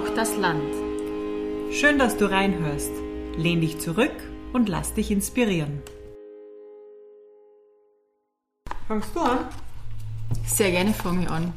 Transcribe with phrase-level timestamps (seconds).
[0.00, 0.72] Braucht das Land.
[1.70, 2.90] Schön, dass du reinhörst.
[3.36, 4.14] Lehn dich zurück
[4.54, 5.82] und lass dich inspirieren.
[8.88, 9.40] Fangst du an?
[10.46, 11.52] Sehr gerne fange ich an.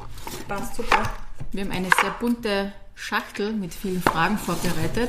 [0.46, 1.04] Passt super.
[1.52, 5.08] Wir haben eine sehr bunte Schachtel mit vielen Fragen vorbereitet.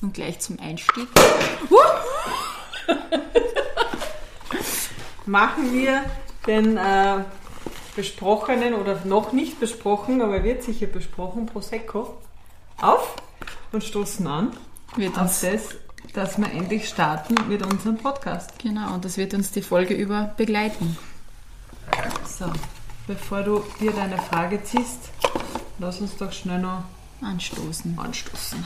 [0.00, 1.08] Und gleich zum Einstieg.
[5.26, 6.02] Machen wir
[6.46, 7.24] den äh,
[7.94, 12.16] besprochenen oder noch nicht besprochen, aber wird sicher besprochen, Prosecco
[12.82, 13.16] auf
[13.72, 14.56] und stoßen an
[14.96, 15.74] Wird auf uns, das,
[16.14, 18.58] dass wir endlich starten mit unserem Podcast.
[18.58, 20.96] genau, und das wird uns die Folge über begleiten.
[22.26, 22.46] So,
[23.06, 25.10] bevor du dir deine Frage ziehst,
[25.78, 26.84] lass uns doch schnell noch
[27.20, 27.98] Anstoßen.
[27.98, 28.64] anstoßen.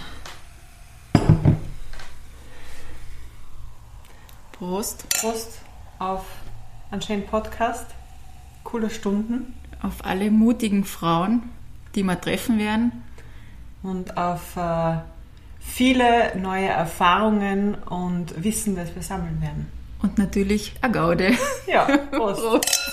[4.53, 5.58] Prost Prost
[5.98, 6.25] auf
[6.91, 7.86] einen schönen Podcast,
[8.62, 11.50] coole Stunden auf alle mutigen Frauen,
[11.94, 13.05] die wir treffen werden.
[13.84, 14.96] Und auf äh,
[15.60, 19.70] viele neue Erfahrungen und Wissen, das wir sammeln werden.
[20.02, 21.32] Und natürlich eine Gaude.
[21.66, 22.41] Ja, Prost.
[22.41, 22.92] Prost.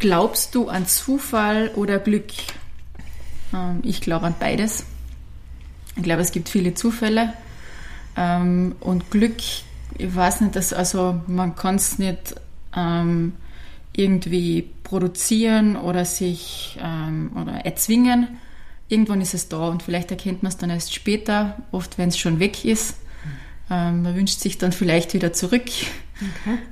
[0.00, 2.32] Glaubst du an Zufall oder Glück?
[3.54, 4.84] Ähm, ich glaube an beides.
[5.96, 7.34] Ich glaube, es gibt viele Zufälle.
[8.16, 9.36] Ähm, und Glück,
[9.98, 12.34] ich weiß nicht, dass, also man kann es nicht
[12.74, 13.34] ähm,
[13.94, 18.38] irgendwie produzieren oder sich ähm, oder erzwingen.
[18.88, 22.18] Irgendwann ist es da und vielleicht erkennt man es dann erst später, oft wenn es
[22.18, 22.96] schon weg ist.
[23.70, 25.70] Ähm, man wünscht sich dann vielleicht wieder zurück.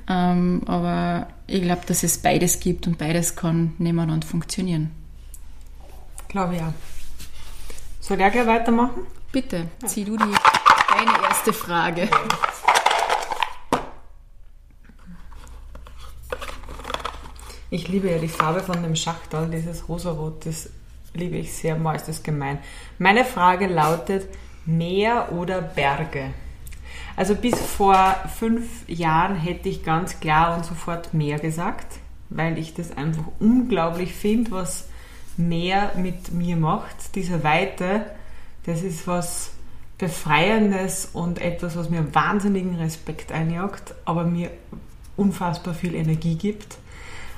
[0.07, 4.91] Ähm, aber ich glaube, dass es beides gibt und beides kann nebeneinander funktionieren.
[6.29, 6.73] Glaube ja.
[7.99, 9.01] Soll ich gleich weitermachen?
[9.31, 10.33] Bitte, zieh du die,
[10.91, 12.09] deine erste Frage.
[17.69, 20.69] Ich liebe ja die Farbe von dem Schachtel, dieses rosarot, das
[21.13, 22.59] liebe ich sehr, mal ist das gemein.
[22.99, 24.27] Meine Frage lautet,
[24.65, 26.33] Meer oder Berge?
[27.15, 32.73] Also bis vor fünf Jahren hätte ich ganz klar und sofort Meer gesagt, weil ich
[32.73, 34.87] das einfach unglaublich finde, was
[35.37, 37.15] Meer mit mir macht.
[37.15, 38.05] Diese Weite,
[38.65, 39.51] das ist was
[40.01, 44.49] Befreiendes und etwas, was mir wahnsinnigen Respekt einjagt, aber mir
[45.15, 46.79] unfassbar viel Energie gibt.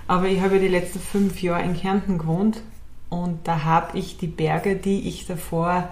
[0.08, 2.62] Aber ich habe die letzten fünf Jahre in Kärnten gewohnt
[3.10, 5.90] und da habe ich die Berge, die ich davor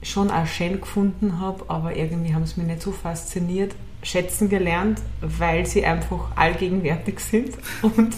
[0.00, 3.74] schon auch schön gefunden habe, aber irgendwie haben sie mich nicht so fasziniert,
[4.04, 8.14] schätzen gelernt, weil sie einfach allgegenwärtig sind und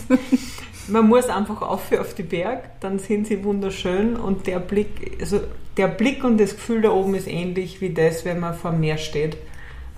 [0.88, 5.40] man muss einfach auf auf die Berg, dann sind sie wunderschön und der Blick, also
[5.76, 8.80] der Blick und das Gefühl da oben ist ähnlich wie das, wenn man vor dem
[8.80, 9.36] Meer steht.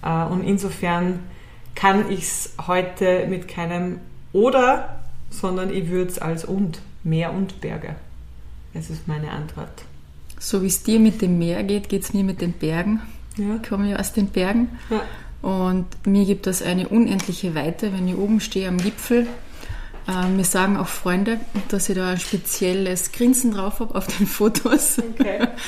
[0.03, 1.21] Äh, Und insofern
[1.75, 4.01] kann ich es heute mit keinem
[4.33, 5.01] oder,
[5.31, 7.95] sondern ich würde es als und, Meer und Berge.
[8.75, 9.85] Das ist meine Antwort.
[10.39, 13.01] So wie es dir mit dem Meer geht, geht es mir mit den Bergen.
[13.37, 13.57] Ja.
[13.63, 14.79] Ich komme ja aus den Bergen.
[14.91, 15.03] Ja.
[15.41, 19.27] Und mir gibt das eine unendliche Weite, wenn ich oben stehe am Gipfel.
[20.09, 21.39] Äh, mir sagen auch Freunde,
[21.69, 24.99] dass ich da ein spezielles Grinsen drauf habe auf den Fotos.
[24.99, 25.49] Okay.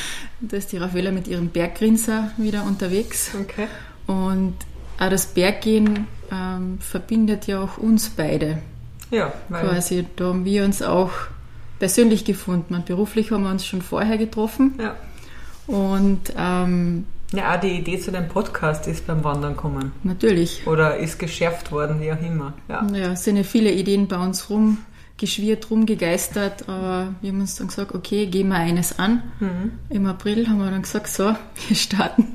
[0.42, 3.32] Da ist die Raffaella mit ihrem Berggrinser wieder unterwegs.
[3.38, 3.66] Okay.
[4.06, 4.54] Und
[4.98, 8.62] auch das Berggehen ähm, verbindet ja auch uns beide.
[9.10, 11.10] Ja, weil Quasi, da haben wir uns auch
[11.78, 12.74] persönlich gefunden.
[12.74, 14.78] Und beruflich haben wir uns schon vorher getroffen.
[14.80, 14.96] ja.
[15.66, 19.92] Und ähm, ja, auch die Idee zu dem Podcast ist beim Wandern gekommen.
[20.02, 22.54] natürlich, Oder ist geschärft worden, wie auch immer.
[22.68, 22.86] Ja.
[22.92, 27.68] ja, es sind ja viele Ideen bei uns rumgeschwirrt, rumgegeistert, aber wir haben uns dann
[27.68, 29.22] gesagt, okay, gehen wir eines an.
[29.40, 29.72] Mhm.
[29.88, 31.34] Im April haben wir dann gesagt, so,
[31.68, 32.26] wir starten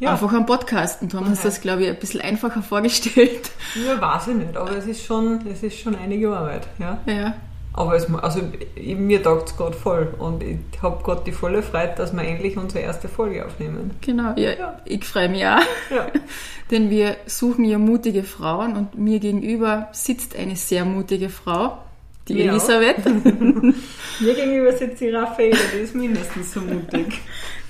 [0.00, 0.12] Ja.
[0.12, 1.48] einfach am Podcast und haben uns Okay.
[1.48, 3.50] das, glaube ich, ein bisschen einfacher vorgestellt.
[3.84, 6.68] ja, weiß ich nicht, aber es ist schon, es ist schon einige Arbeit.
[6.78, 6.98] Ja.
[7.06, 7.34] Ja,
[7.74, 8.40] Aber es, also,
[8.74, 12.22] ich- mir taugt es gerade voll und ich habe gerade die volle Freude, dass wir
[12.22, 13.92] endlich unsere erste Folge aufnehmen.
[14.00, 14.80] genau, ja, Ja.
[14.84, 15.60] ich freue mich auch.
[15.90, 16.06] Ja.
[16.70, 21.78] Denn wir suchen ja mutige Frauen und mir gegenüber sitzt eine sehr mutige Frau,
[22.26, 22.50] die Mir.
[22.50, 22.96] Elisabeth.
[24.20, 27.20] Mir gegenüber sitzt die Raffaele, die ist mindestens so mutig.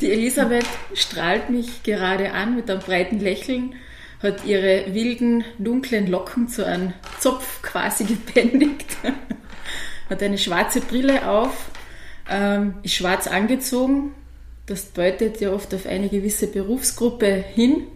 [0.00, 0.64] Die Elisabeth
[0.94, 3.74] strahlt mich gerade an mit einem breiten Lächeln,
[4.22, 8.04] hat ihre wilden, dunklen Locken zu einem Zopf quasi
[8.34, 8.96] gebändigt,
[10.10, 11.70] hat eine schwarze Brille auf,
[12.30, 14.14] ähm, ist schwarz angezogen.
[14.66, 17.86] Das deutet ja oft auf eine gewisse Berufsgruppe hin.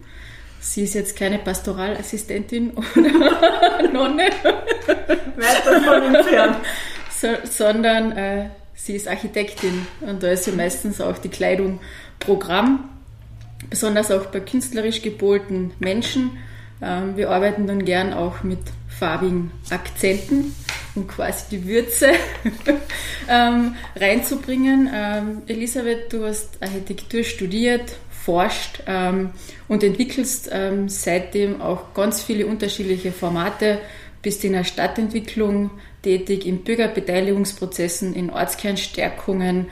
[0.59, 4.29] Sie ist jetzt keine Pastoralassistentin oder Nonne,
[5.35, 6.57] Weit davon entfernt.
[7.11, 11.79] so, sondern äh, sie ist Architektin und da ist ja meistens auch die Kleidung
[12.19, 12.89] Programm.
[13.69, 16.37] besonders auch bei künstlerisch gebolten Menschen.
[16.81, 18.59] Ähm, wir arbeiten dann gern auch mit
[18.97, 20.55] farbigen Akzenten,
[20.95, 22.11] um quasi die Würze
[23.29, 24.89] ähm, reinzubringen.
[24.93, 29.31] Ähm, Elisabeth, du hast Architektur studiert, forscht ähm,
[29.67, 33.79] und entwickelst ähm, seitdem auch ganz viele unterschiedliche Formate,
[34.21, 39.67] bist in der Stadtentwicklung tätig, in Bürgerbeteiligungsprozessen, in Ortskernstärkungen,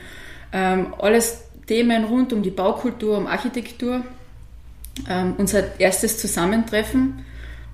[0.52, 4.04] ähm, alles Themen rund um die Baukultur, um Architektur.
[5.08, 7.24] Ähm, unser erstes Zusammentreffen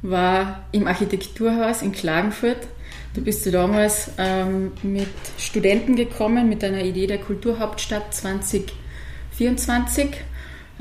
[0.03, 2.67] war im Architekturhaus in Klagenfurt.
[3.15, 5.09] Du bist du damals ähm, mit
[5.39, 10.11] Studenten gekommen mit einer Idee der Kulturhauptstadt 2024.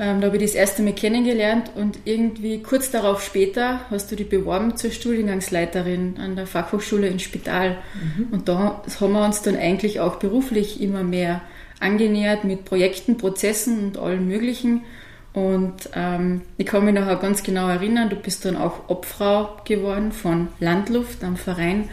[0.00, 4.16] Ähm, da habe ich das erste Mal kennengelernt und irgendwie kurz darauf später hast du
[4.16, 7.78] dich beworben zur Studiengangsleiterin an der Fachhochschule in Spital.
[7.94, 8.28] Mhm.
[8.30, 11.40] Und da haben wir uns dann eigentlich auch beruflich immer mehr
[11.80, 14.84] angenähert mit Projekten, Prozessen und allem Möglichen.
[15.32, 20.12] Und ähm, ich kann mich noch ganz genau erinnern, du bist dann auch Obfrau geworden
[20.12, 21.90] von Landluft, einem Verein,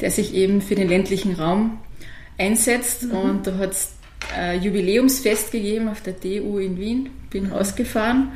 [0.00, 1.78] der sich eben für den ländlichen Raum
[2.38, 3.04] einsetzt.
[3.04, 3.10] Mhm.
[3.12, 3.92] Und da hat es
[4.36, 7.52] äh, Jubiläumsfest gegeben auf der TU in Wien, bin mhm.
[7.52, 8.32] ausgefahren.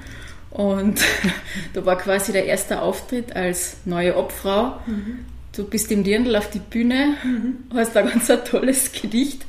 [0.50, 1.00] Und
[1.72, 4.80] da war quasi der erste Auftritt als neue Obfrau.
[4.86, 5.24] Mhm.
[5.56, 7.56] Du bist im Dirndl auf die Bühne, mhm.
[7.74, 9.44] hast ein ganz ein tolles Gedicht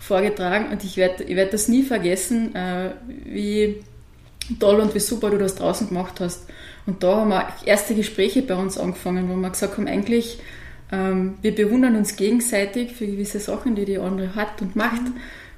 [0.00, 2.92] vorgetragen und ich werde ich werd das nie vergessen, äh,
[3.24, 3.76] wie
[4.58, 6.46] toll und wie super du das draußen gemacht hast.
[6.86, 10.40] Und da haben wir erste Gespräche bei uns angefangen, wo wir gesagt haben, eigentlich,
[10.90, 15.02] ähm, wir bewundern uns gegenseitig für gewisse Sachen, die die andere hat und macht.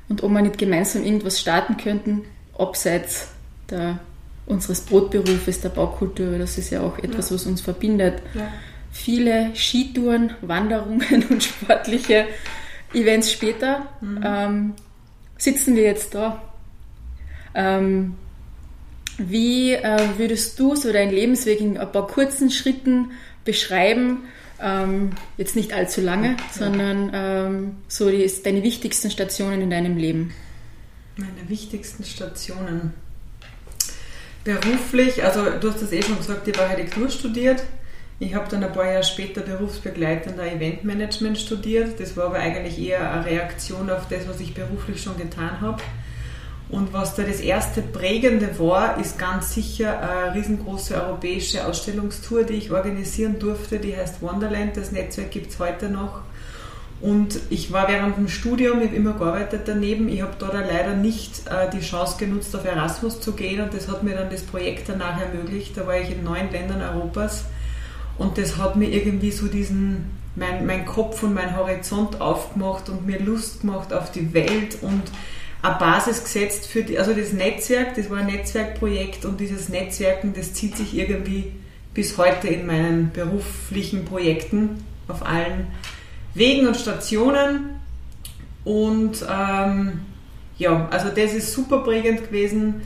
[0.09, 2.23] Und ob wir nicht gemeinsam irgendwas starten könnten,
[2.59, 3.29] abseits
[3.71, 4.01] der,
[4.47, 7.37] unseres Brotberufes, der Baukultur, das ist ja auch etwas, ja.
[7.37, 8.21] was uns verbindet.
[8.35, 8.53] Ja.
[8.91, 12.27] Viele Skitouren, Wanderungen und sportliche
[12.93, 14.21] Events später mhm.
[14.25, 14.73] ähm,
[15.39, 16.43] sitzen wir jetzt da.
[17.55, 18.17] Ähm,
[19.29, 23.13] wie äh, würdest du so deinen Lebensweg in ein paar kurzen Schritten
[23.45, 24.25] beschreiben?
[24.63, 30.35] Ähm, jetzt nicht allzu lange, sondern ähm, so die, deine wichtigsten Stationen in deinem Leben.
[31.17, 32.93] Meine wichtigsten Stationen.
[34.45, 37.63] Beruflich, also du hast das eh schon gesagt, ich habe Architektur studiert.
[38.19, 41.99] Ich habe dann ein paar Jahre später berufsbegleitender Eventmanagement studiert.
[41.99, 45.83] Das war aber eigentlich eher eine Reaktion auf das, was ich beruflich schon getan habe.
[46.71, 52.55] Und was da das erste Prägende war, ist ganz sicher eine riesengroße europäische Ausstellungstour, die
[52.55, 53.79] ich organisieren durfte.
[53.79, 54.77] Die heißt Wonderland.
[54.77, 56.21] Das Netzwerk gibt es heute noch.
[57.01, 60.09] Und ich war während dem Studium, ich habe immer gearbeitet daneben.
[60.09, 63.63] Ich habe da leider nicht äh, die Chance genutzt, auf Erasmus zu gehen.
[63.63, 65.77] Und das hat mir dann das Projekt danach ermöglicht.
[65.77, 67.45] Da war ich in neun Ländern Europas
[68.21, 73.07] und das hat mir irgendwie so diesen, mein, mein Kopf und mein Horizont aufgemacht und
[73.07, 75.05] mir Lust gemacht auf die Welt und
[75.63, 80.33] eine Basis gesetzt für die, also das Netzwerk, das war ein Netzwerkprojekt und dieses Netzwerken,
[80.35, 81.53] das zieht sich irgendwie
[81.93, 85.67] bis heute in meinen beruflichen Projekten auf allen
[86.35, 87.81] Wegen und Stationen.
[88.65, 90.01] Und ähm,
[90.57, 92.83] ja, also das ist super prägend gewesen.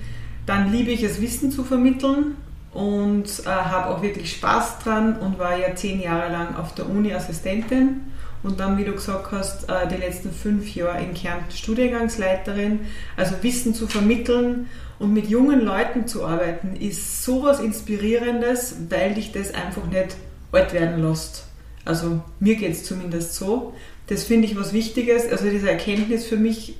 [0.46, 2.36] Dann liebe ich es, Wissen zu vermitteln
[2.72, 6.88] und äh, habe auch wirklich Spaß dran und war ja zehn Jahre lang auf der
[6.88, 8.00] Uni Assistentin
[8.44, 12.80] und dann, wie du gesagt hast, äh, die letzten fünf Jahre in Kärnten Studiengangsleiterin.
[13.16, 19.32] Also Wissen zu vermitteln und mit jungen Leuten zu arbeiten, ist sowas Inspirierendes, weil dich
[19.32, 20.16] das einfach nicht
[20.52, 21.46] alt werden lässt.
[21.86, 23.72] Also mir geht es zumindest so.
[24.06, 26.76] Das finde ich was Wichtiges, also diese Erkenntnis für mich,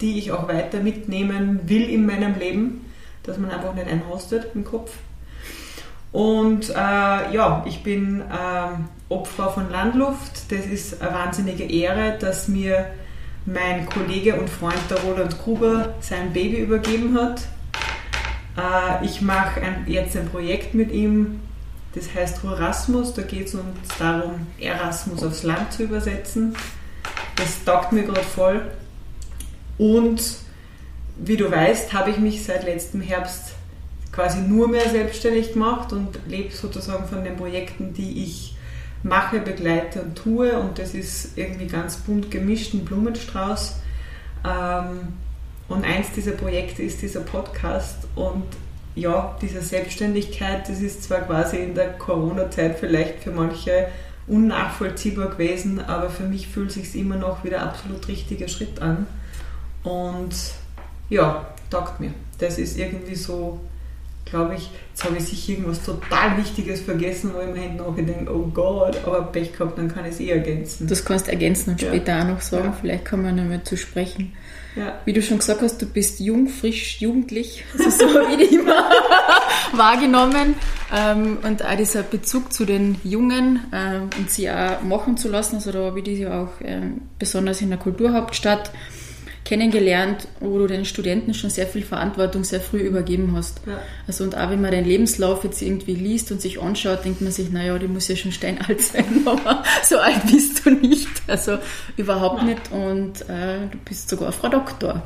[0.00, 2.84] die ich auch weiter mitnehmen will in meinem Leben,
[3.24, 4.92] dass man einfach nicht einrostet im Kopf.
[6.12, 8.24] Und äh, ja, ich bin äh,
[9.08, 10.50] Obfrau von Landluft.
[10.50, 12.86] Das ist eine wahnsinnige Ehre, dass mir
[13.46, 17.42] mein Kollege und Freund der Roland Gruber sein Baby übergeben hat.
[18.56, 21.40] Äh, ich mache jetzt ein Projekt mit ihm,
[21.94, 23.14] das heißt Rurasmus.
[23.14, 23.64] Da geht es uns
[23.98, 26.56] darum, Erasmus aufs Land zu übersetzen.
[27.36, 28.62] Das taugt mir gerade voll.
[29.78, 30.22] Und
[31.16, 33.54] wie du weißt, habe ich mich seit letztem Herbst
[34.12, 38.56] quasi nur mehr selbstständig gemacht und lebe sozusagen von den Projekten, die ich
[39.02, 40.58] mache, begleite und tue.
[40.58, 43.76] Und das ist irgendwie ganz bunt gemischt, ein Blumenstrauß.
[44.44, 45.14] Ähm,
[45.68, 48.08] und eins dieser Projekte ist dieser Podcast.
[48.16, 48.44] Und
[48.94, 53.88] ja, diese Selbstständigkeit, das ist zwar quasi in der Corona-Zeit vielleicht für manche
[54.26, 59.06] unnachvollziehbar gewesen, aber für mich fühlt sich immer noch wie der absolut richtige Schritt an.
[59.82, 60.34] Und
[61.08, 62.12] ja, taugt mir.
[62.38, 63.60] Das ist irgendwie so
[64.24, 68.32] glaube ich, jetzt habe ich sicher irgendwas total Wichtiges vergessen, wo ich mir hinten denke,
[68.32, 70.86] oh Gott, aber Pech gehabt, dann kann ich es eh ergänzen.
[70.86, 71.88] Das kannst du ergänzen und Ja.
[71.88, 72.66] später auch noch sagen.
[72.66, 72.76] Ja.
[72.80, 74.32] Vielleicht kommen wir noch mal zu sprechen.
[74.76, 75.00] Ja.
[75.04, 77.64] Wie du schon gesagt hast, du bist jung, frisch, jugendlich.
[77.76, 78.84] Also so habe ich dich immer
[79.72, 80.54] wahrgenommen.
[80.96, 85.56] Ähm, und auch dieser Bezug zu den Jungen ähm, und sie auch machen zu lassen.
[85.56, 88.70] Also da habe ich dich ja auch ähm, besonders in der Kulturhauptstadt
[89.50, 93.60] kennengelernt, wo du den Studenten schon sehr viel Verantwortung sehr früh übergeben hast.
[93.66, 93.80] Ja.
[94.06, 97.32] Also und auch wenn man deinen Lebenslauf jetzt irgendwie liest und sich anschaut, denkt man
[97.32, 101.08] sich, naja, die muss ja schon steinalt sein, aber so alt bist du nicht.
[101.26, 101.58] Also
[101.96, 102.70] überhaupt nicht.
[102.70, 105.02] Und äh, du bist sogar Frau Doktor.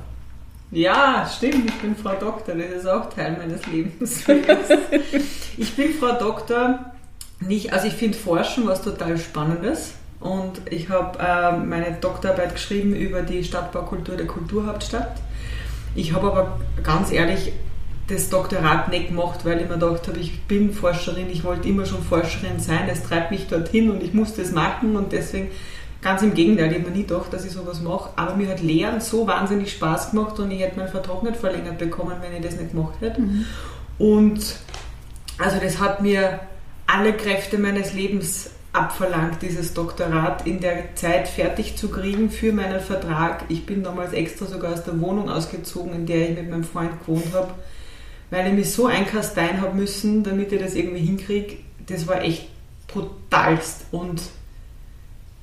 [0.71, 4.25] Ja, stimmt, ich bin Frau Doktor, das ist auch Teil meines Lebens.
[5.57, 6.93] ich bin Frau Doktor,
[7.41, 12.97] nicht, also ich finde Forschen was total Spannendes und ich habe äh, meine Doktorarbeit geschrieben
[12.97, 15.21] über die Stadtbaukultur der Kulturhauptstadt.
[15.95, 17.52] Ich habe aber ganz ehrlich
[18.09, 21.87] das Doktorat nicht gemacht, weil ich mir gedacht habe, ich bin Forscherin, ich wollte immer
[21.87, 25.50] schon Forscherin sein, es treibt mich dorthin und ich muss das machen und deswegen
[26.04, 28.61] Ganz im Gegenteil, ich habe mir nie gedacht, dass ich sowas mache, aber mir hat
[28.61, 32.43] Lehren so wahnsinnig Spaß gemacht und ich hätte meinen Vertrag nicht verlängert bekommen, wenn ich
[32.43, 33.23] das nicht gemacht hätte.
[33.97, 34.57] Und
[35.38, 36.40] also das hat mir
[36.87, 42.81] alle Kräfte meines Lebens abverlangt, dieses Doktorat in der Zeit fertig zu kriegen für meinen
[42.81, 43.45] Vertrag.
[43.49, 46.90] Ich bin damals extra sogar aus der Wohnung ausgezogen, in der ich mit meinem Freund
[47.00, 47.54] gewohnt habe,
[48.31, 51.57] weil ich mich so einkasteien habe müssen, damit ich das irgendwie hinkriege.
[51.87, 52.49] Das war echt
[52.88, 54.23] brutalst und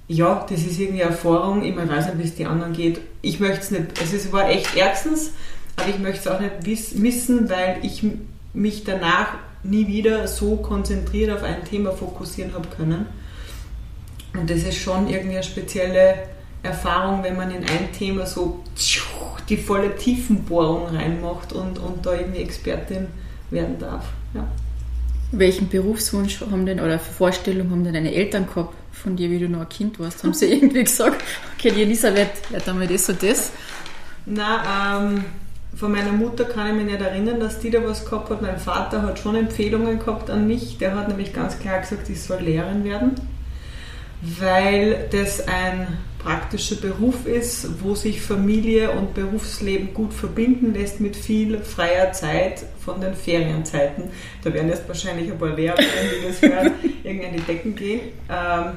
[0.07, 1.63] ja, das ist irgendwie Erfahrung.
[1.63, 2.99] Ich weiß nicht, wie es die anderen geht.
[3.21, 3.99] Ich möchte es nicht.
[3.99, 5.31] Also es war echt ärgstens,
[5.77, 8.03] aber ich möchte es auch nicht missen, weil ich
[8.53, 13.05] mich danach nie wieder so konzentriert auf ein Thema fokussieren habe können.
[14.33, 16.15] Und das ist schon irgendwie eine spezielle
[16.63, 18.63] Erfahrung, wenn man in ein Thema so
[19.49, 23.07] die volle Tiefenbohrung reinmacht und, und da irgendwie Expertin
[23.49, 24.05] werden darf.
[24.33, 24.47] Ja.
[25.31, 29.49] Welchen Berufswunsch haben denn oder Vorstellung haben denn deine Eltern gehabt von dir, wie du
[29.49, 30.23] noch ein Kind warst?
[30.23, 31.23] Haben sie irgendwie gesagt,
[31.57, 33.51] okay, die Elisabeth wird einmal das und das?
[34.25, 35.25] Na, ähm,
[35.75, 38.41] von meiner Mutter kann ich mich nicht erinnern, dass die da was gehabt hat.
[38.41, 40.77] Mein Vater hat schon Empfehlungen gehabt an mich.
[40.77, 43.15] Der hat nämlich ganz klar gesagt, ich soll Lehrerin werden,
[44.21, 51.15] weil das ein praktischer Beruf ist, wo sich Familie und Berufsleben gut verbinden lässt mit
[51.15, 54.05] viel freier Zeit von den Ferienzeiten.
[54.43, 56.73] Da werden jetzt wahrscheinlich ein paar Lehrer, die das hören,
[57.03, 58.01] irgendwie an die Decken gehen.
[58.29, 58.73] Ähm,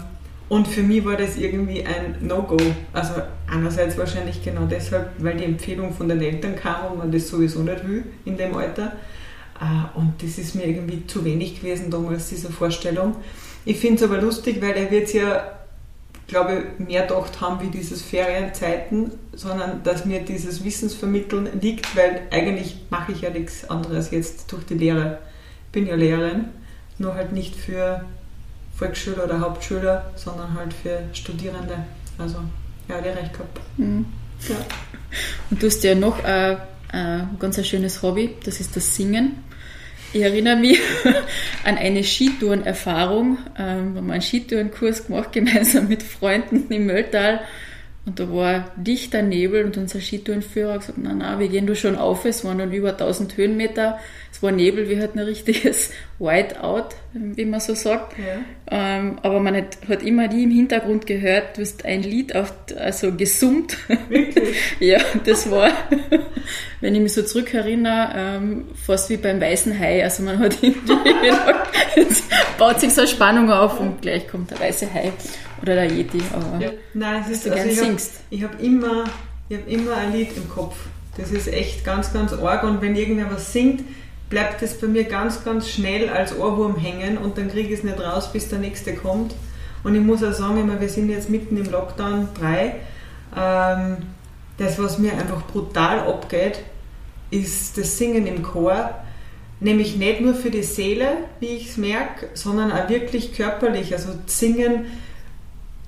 [0.48, 2.56] und für mich war das irgendwie ein No-Go.
[2.92, 3.14] Also
[3.50, 7.60] einerseits wahrscheinlich genau deshalb, weil die Empfehlung von den Eltern kam und man das sowieso
[7.62, 8.92] nicht will in dem Alter.
[9.60, 13.16] Äh, Und das ist mir irgendwie zu wenig gewesen damals, diese Vorstellung.
[13.64, 15.52] Ich finde es aber lustig, weil er wird ja,
[16.26, 22.22] glaube ich, mehr gedacht haben wie dieses Ferienzeiten, sondern dass mir dieses Wissensvermitteln liegt, weil
[22.30, 25.18] eigentlich mache ich ja nichts anderes jetzt durch die Lehre.
[25.66, 26.46] Ich bin ja Lehrerin,
[26.98, 28.04] nur halt nicht für
[28.76, 31.84] Volksschüler oder Hauptschüler, sondern halt für Studierende.
[32.18, 32.38] Also,
[32.88, 33.60] ja, der recht gehabt.
[33.76, 34.06] Mhm.
[34.48, 34.56] Ja.
[35.50, 36.58] Und du hast ja noch ein,
[36.90, 39.42] ein ganz ein schönes Hobby, das ist das Singen.
[40.14, 40.78] Ich erinnere mich
[41.64, 43.36] an eine Skitourenerfahrung.
[43.58, 47.40] Ähm, wir haben einen Skitourenkurs gemacht, gemeinsam mit Freunden im Mölltal.
[48.06, 51.74] Und da war dichter Nebel und unser Skitourenführer hat gesagt, na, na, wir gehen da
[51.74, 52.24] schon auf.
[52.26, 53.98] Es waren dann über 1000 Höhenmeter.
[54.34, 58.16] Es war Nebel, wir hatten ein richtiges Whiteout, wie man so sagt.
[58.18, 58.40] Ja.
[58.68, 62.52] Ähm, aber man hat, hat immer die im Hintergrund gehört, du hast ein Lied auf,
[62.76, 63.76] also gesummt.
[64.08, 64.56] Wirklich?
[64.80, 65.70] ja, das war,
[66.80, 70.02] wenn ich mich so zurückerinnere, ähm, fast wie beim weißen Hai.
[70.02, 72.24] Also man hat irgendwie gedacht, jetzt
[72.58, 75.12] baut sich so eine Spannung auf und gleich kommt der weiße Hai
[75.62, 76.18] oder der Yeti.
[76.32, 76.72] Aber Ja.
[76.92, 78.14] Nein, es ist, du also ich habe singst.
[78.42, 79.04] hab immer,
[79.48, 80.74] ich hab immer ein Lied im Kopf.
[81.16, 82.64] Das ist echt ganz, ganz arg.
[82.64, 83.84] Und wenn irgendwer was singt,
[84.30, 87.84] bleibt das bei mir ganz, ganz schnell als Ohrwurm hängen und dann kriege ich es
[87.84, 89.34] nicht raus, bis der nächste kommt.
[89.82, 92.74] Und ich muss auch sagen, wir sind jetzt mitten im Lockdown 3.
[93.36, 93.96] Ähm,
[94.56, 96.60] das, was mir einfach brutal abgeht,
[97.30, 98.90] ist das Singen im Chor.
[99.60, 101.08] Nämlich nicht nur für die Seele,
[101.40, 103.92] wie ich es merke, sondern auch wirklich körperlich.
[103.92, 104.86] Also Singen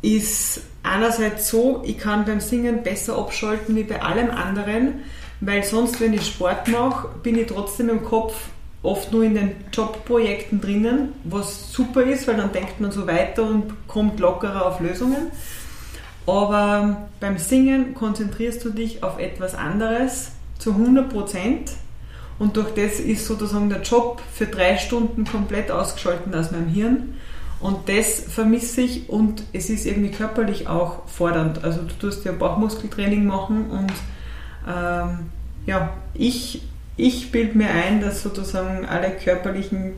[0.02, 5.02] ist einerseits so, ich kann beim Singen besser abschalten wie bei allem anderen,
[5.40, 8.34] weil sonst, wenn ich Sport mache, bin ich trotzdem im Kopf
[8.82, 13.42] oft nur in den Jobprojekten drinnen, was super ist, weil dann denkt man so weiter
[13.42, 15.30] und kommt lockerer auf Lösungen.
[16.26, 21.72] Aber beim Singen konzentrierst du dich auf etwas anderes zu 100 Prozent
[22.38, 27.14] und durch das ist sozusagen der Job für drei Stunden komplett ausgeschaltet aus meinem Hirn.
[27.60, 31.64] Und das vermisse ich und es ist irgendwie körperlich auch fordernd.
[31.64, 33.92] Also du tust ja Bauchmuskeltraining machen und
[34.66, 35.30] ähm,
[35.66, 36.62] ja, ich
[36.96, 39.92] ich bilde mir ein, dass sozusagen alle körperlichen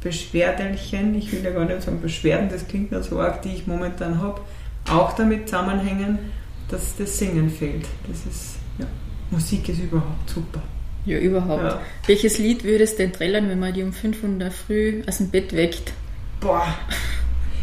[0.00, 3.66] Beschwerdelchen, ich will ja gar nicht sagen Beschwerden, das klingt nicht so arg, die ich
[3.66, 4.40] momentan habe,
[4.88, 6.18] auch damit zusammenhängen,
[6.68, 7.86] dass das Singen fehlt.
[8.08, 8.86] Das ist, ja,
[9.30, 10.62] Musik ist überhaupt super.
[11.04, 11.62] Ja, überhaupt.
[11.62, 11.80] Ja.
[12.06, 15.30] Welches Lied würdest du denn trällern, wenn man die um 5 Uhr Früh aus dem
[15.30, 15.92] Bett weckt?
[16.40, 16.66] Boah,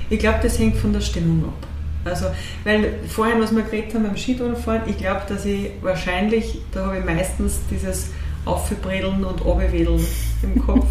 [0.09, 1.67] ich glaube, das hängt von der Stimmung ab.
[2.09, 2.25] Also,
[2.63, 6.99] weil vorhin, was wir geredet haben beim Skitourenfahren, ich glaube, dass ich wahrscheinlich, da habe
[6.99, 8.09] ich meistens dieses
[8.45, 10.05] Aufbredeln und Abwedeln
[10.43, 10.87] im Kopf.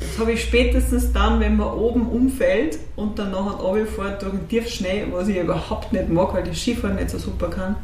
[0.00, 4.48] Das habe ich spätestens dann, wenn man oben umfällt und dann nachher runterfährt durch den
[4.48, 7.76] Tiefschnee, was ich überhaupt nicht mag, weil ich Skifahren nicht so super kann.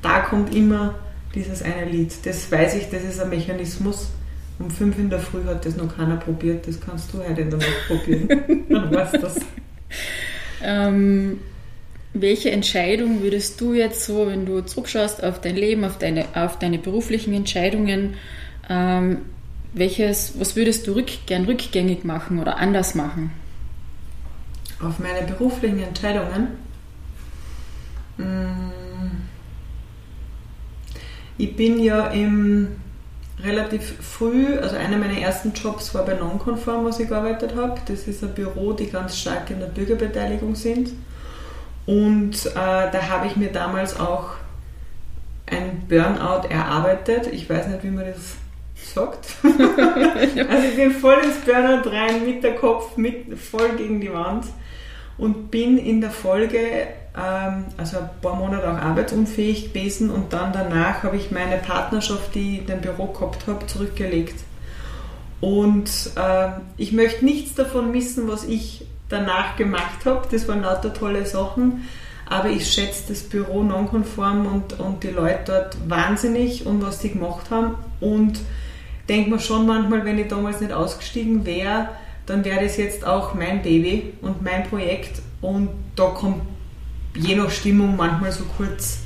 [0.00, 0.94] Da kommt immer
[1.34, 2.14] dieses eine Lied.
[2.24, 4.10] Das weiß ich, das ist ein Mechanismus.
[4.58, 6.66] Um fünf in der Früh hat das noch keiner probiert.
[6.66, 8.28] Das kannst du heute in der Nacht probieren.
[8.68, 9.36] dann weißt du das.
[10.60, 11.38] Ähm,
[12.14, 16.58] welche Entscheidung würdest du jetzt so, wenn du zurückschaust auf dein Leben, auf deine, auf
[16.58, 18.14] deine beruflichen Entscheidungen,
[18.68, 19.18] ähm,
[19.72, 23.30] welches, was würdest du rück, gern rückgängig machen oder anders machen?
[24.80, 26.48] Auf meine beruflichen Entscheidungen?
[28.16, 28.72] Mm.
[31.36, 32.68] Ich bin ja im
[33.44, 37.80] relativ früh, also einer meiner ersten Jobs war bei Nonconform, wo ich gearbeitet habe.
[37.86, 40.90] Das ist ein Büro, die ganz stark in der Bürgerbeteiligung sind.
[41.88, 44.32] Und äh, da habe ich mir damals auch
[45.46, 47.28] ein Burnout erarbeitet.
[47.32, 48.34] Ich weiß nicht, wie man das
[48.92, 49.26] sagt.
[49.42, 54.44] also ich bin voll ins Burnout rein, mit der Kopf, mit, voll gegen die Wand
[55.16, 56.58] und bin in der Folge,
[57.16, 62.34] ähm, also ein paar Monate auch arbeitsunfähig gewesen und dann danach habe ich meine Partnerschaft,
[62.34, 64.34] die ich in dem Büro gehabt habe, zurückgelegt.
[65.40, 70.26] Und äh, ich möchte nichts davon missen, was ich danach gemacht habe.
[70.30, 71.88] Das waren lauter tolle Sachen.
[72.26, 77.10] Aber ich schätze das Büro nonkonform und, und die Leute dort wahnsinnig und was die
[77.12, 77.74] gemacht haben.
[78.00, 78.40] Und
[79.08, 81.88] denke mir schon manchmal, wenn ich damals nicht ausgestiegen wäre,
[82.26, 85.22] dann wäre das jetzt auch mein Baby und mein Projekt.
[85.40, 86.42] Und da kommt
[87.16, 89.00] je nach Stimmung manchmal so kurz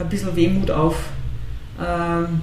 [0.00, 0.96] ein bisschen Wehmut auf.
[1.80, 2.42] Ähm,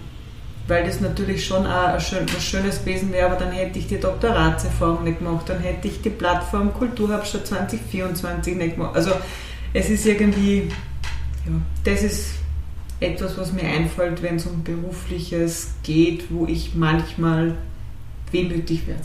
[0.68, 5.20] weil das natürlich schon ein Schönes gewesen wäre, aber dann hätte ich die Doktoratserfahrung nicht
[5.20, 8.96] gemacht, dann hätte ich die Plattform Kulturhauptstadt 2024 nicht gemacht.
[8.96, 9.12] Also
[9.74, 10.70] es ist irgendwie,
[11.46, 12.36] ja, das ist
[13.00, 17.56] etwas, was mir einfällt, wenn es um berufliches geht, wo ich manchmal
[18.32, 19.02] wehmütig werde.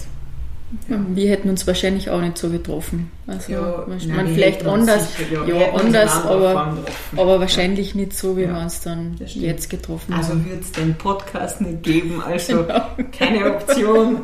[0.89, 0.97] Ja.
[1.09, 3.13] Wir hätten uns wahrscheinlich auch nicht so getroffen.
[3.27, 6.79] Also ja, man, nein, vielleicht anders, sicher, ja, ja anders, aber,
[7.17, 10.41] aber wahrscheinlich nicht so, wie wir uns dann jetzt getroffen also haben.
[10.41, 12.87] Also wird es den Podcast nicht geben, also genau.
[13.17, 14.23] keine Option.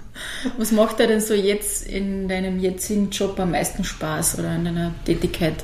[0.58, 4.64] Was macht dir denn so jetzt in deinem jetzigen Job am meisten Spaß oder in
[4.64, 5.62] deiner Tätigkeit?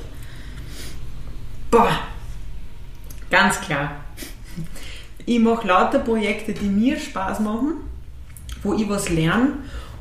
[1.69, 1.99] Boah,
[3.29, 3.95] ganz klar.
[5.25, 7.75] Ich mache lauter Projekte, die mir Spaß machen,
[8.61, 9.53] wo ich was lerne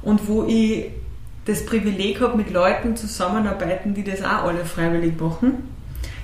[0.02, 0.90] und wo ich
[1.44, 5.68] das Privileg habe, mit Leuten zusammenarbeiten, die das auch alle freiwillig machen.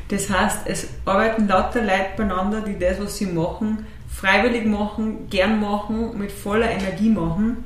[0.08, 5.60] Das heißt, es arbeiten lauter Leute beieinander, die das, was sie machen, freiwillig machen, gern
[5.60, 7.64] machen, mit voller Energie machen.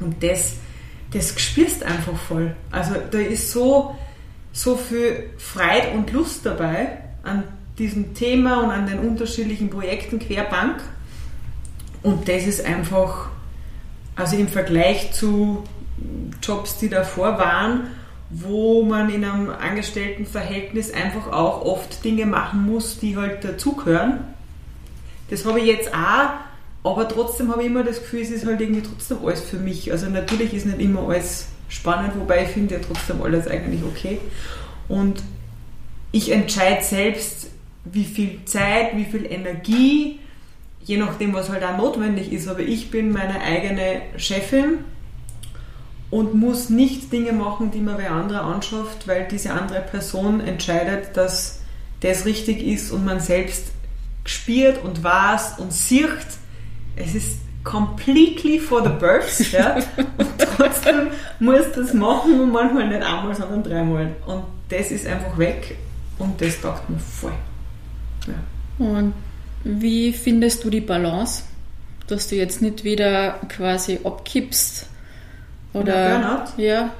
[0.00, 0.56] Und das,
[1.12, 2.54] das spürst einfach voll.
[2.70, 3.94] Also da ist so,
[4.52, 7.44] so viel Freude und Lust dabei an
[7.78, 10.80] diesem Thema und an den unterschiedlichen Projekten querbank.
[12.02, 13.30] Und das ist einfach
[14.16, 15.64] also im Vergleich zu
[16.42, 17.88] Jobs, die davor waren,
[18.30, 24.24] wo man in einem Angestelltenverhältnis einfach auch oft Dinge machen muss, die halt dazugehören.
[25.30, 26.30] Das habe ich jetzt auch,
[26.82, 29.90] aber trotzdem habe ich immer das Gefühl, es ist halt irgendwie trotzdem alles für mich.
[29.92, 34.20] Also natürlich ist nicht immer alles spannend, wobei ich finde ja trotzdem alles eigentlich okay.
[34.88, 35.22] Und
[36.12, 37.50] ich entscheide selbst,
[37.84, 40.20] wie viel Zeit, wie viel Energie
[40.84, 42.48] je nachdem, was halt auch notwendig ist.
[42.48, 44.78] Aber ich bin meine eigene Chefin
[46.10, 51.16] und muss nicht Dinge machen, die mir wer andere anschafft, weil diese andere Person entscheidet,
[51.16, 51.60] dass
[52.00, 53.72] das richtig ist und man selbst
[54.24, 56.08] spürt und weiß und sieht.
[56.96, 59.74] Es ist completely for the birds, ja?
[60.18, 61.08] und trotzdem
[61.40, 64.14] muss das machen und manchmal nicht einmal, sondern dreimal.
[64.26, 65.76] Und das ist einfach weg
[66.18, 67.32] und das taugt mir voll.
[68.26, 68.86] Ja.
[68.86, 69.14] Und
[69.64, 71.42] wie findest du die Balance,
[72.06, 74.86] dass du jetzt nicht wieder quasi abkippst?
[75.72, 76.62] Oder Burnout?
[76.62, 76.90] Ja.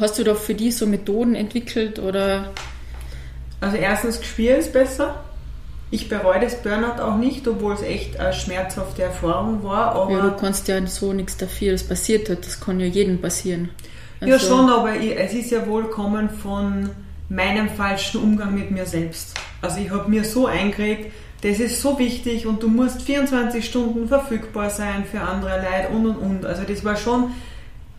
[0.00, 2.52] Hast du da für die so Methoden entwickelt oder?
[3.60, 5.24] Also erstens Gespür ist besser.
[5.90, 9.94] Ich bereue das Burnout auch nicht, obwohl es echt eine schmerzhafte Erfahrung war.
[9.94, 12.44] Aber ja, du kannst ja so nichts dafür, das passiert hat.
[12.46, 13.70] Das kann ja jedem passieren.
[14.20, 16.90] Also ja, schon, aber es ist ja wohl kommen von
[17.28, 19.34] meinem falschen Umgang mit mir selbst.
[19.60, 21.12] Also ich habe mir so eingeredet,
[21.44, 26.06] das ist so wichtig und du musst 24 Stunden verfügbar sein für andere Leute und
[26.06, 26.46] und und.
[26.46, 27.32] Also das war schon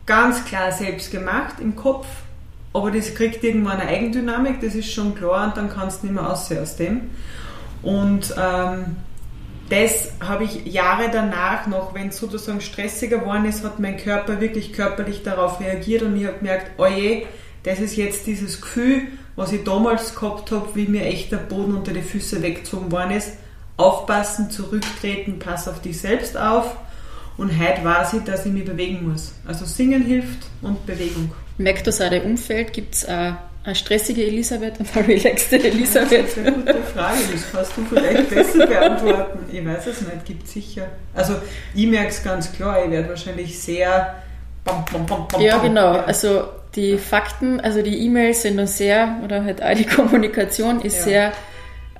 [0.07, 2.07] ganz klar selbst gemacht im Kopf,
[2.73, 6.15] aber das kriegt irgendwann eine Eigendynamik, das ist schon klar und dann kannst du nicht
[6.15, 7.01] mehr aussehen aus dem.
[7.83, 8.95] Und ähm,
[9.69, 14.41] das habe ich Jahre danach noch, wenn es sozusagen stressiger geworden ist, hat mein Körper
[14.41, 17.27] wirklich körperlich darauf reagiert und ich habe gemerkt, oje, oh
[17.61, 19.03] das ist jetzt dieses Gefühl,
[19.35, 23.11] was ich damals gehabt habe, wie mir echt der Boden unter die Füße weggezogen worden
[23.11, 23.33] ist.
[23.77, 26.77] Aufpassen, zurücktreten, pass auf dich selbst auf.
[27.37, 29.33] Und heute weiß ich, dass ich mich bewegen muss.
[29.45, 31.31] Also Singen hilft und Bewegung.
[31.57, 32.71] Merkt das auch dein Umfeld?
[32.71, 33.37] Gibt es eine
[33.73, 36.23] stressige Elisabeth und eine relaxte Elisabeth?
[36.23, 39.39] Das ist eine gute Frage, das kannst du vielleicht besser beantworten.
[39.51, 40.87] Ich weiß es nicht, gibt es sicher.
[41.13, 41.35] Also
[41.73, 44.15] ich merke es ganz klar, ich werde wahrscheinlich sehr...
[44.63, 45.91] Bam, bam, bam, ja, genau.
[45.91, 50.97] Also die Fakten, also die E-Mails sind noch sehr, oder halt auch die Kommunikation ist
[50.99, 51.03] ja.
[51.03, 51.33] sehr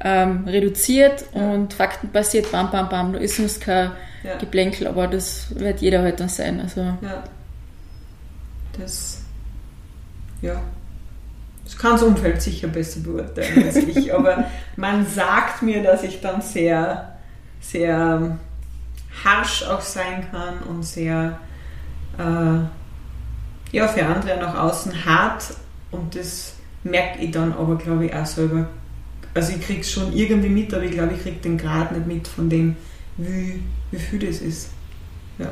[0.01, 1.51] ähm, reduziert ja.
[1.51, 3.13] und faktenbasiert, bam, bam, bam.
[3.13, 3.91] Da ist uns kein
[4.23, 4.38] ja.
[4.38, 6.59] Geplänkel, aber das wird jeder halt dann sein.
[6.59, 6.81] Also.
[6.81, 7.23] Ja.
[8.77, 9.21] Das,
[10.41, 10.61] ja.
[11.63, 16.21] Das kann das Umfeld sicher besser beurteilen als ich, aber man sagt mir, dass ich
[16.21, 17.17] dann sehr,
[17.59, 18.38] sehr
[19.23, 21.39] harsch auch sein kann und sehr
[22.19, 22.59] äh,
[23.71, 25.56] ja, für andere nach außen hart
[25.91, 28.69] und das merke ich dann aber, glaube ich, auch selber.
[29.34, 32.08] Also ich kriege es schon irgendwie mit, aber ich glaube, ich kriege den Grad nicht
[32.08, 32.75] mit von dem,
[33.17, 34.69] wie, wie viel das ist.
[35.38, 35.51] Ja.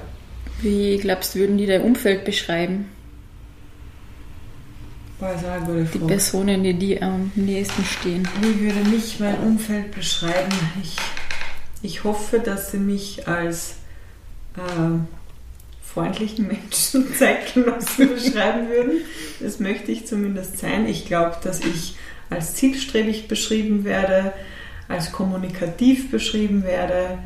[0.62, 2.86] Wie glaubst du, würden die dein Umfeld beschreiben?
[5.20, 6.00] Boah, ist eine gute Frage.
[6.00, 8.28] Die Personen, die dir am nächsten stehen.
[8.42, 10.52] Wie würde mich mein Umfeld beschreiben?
[10.82, 10.96] Ich,
[11.82, 13.76] ich hoffe, dass sie mich als
[14.56, 15.00] äh,
[15.94, 19.02] freundlichen Menschen Zeitgenossen beschreiben würden.
[19.40, 20.88] Das möchte ich zumindest sein.
[20.88, 21.96] Ich glaube, dass ich
[22.30, 24.34] als zielstrebig beschrieben werde,
[24.88, 27.20] als kommunikativ beschrieben werde.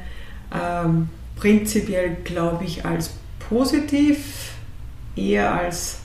[0.54, 3.12] Ähm, prinzipiell glaube ich als
[3.50, 4.52] positiv,
[5.16, 6.00] eher als,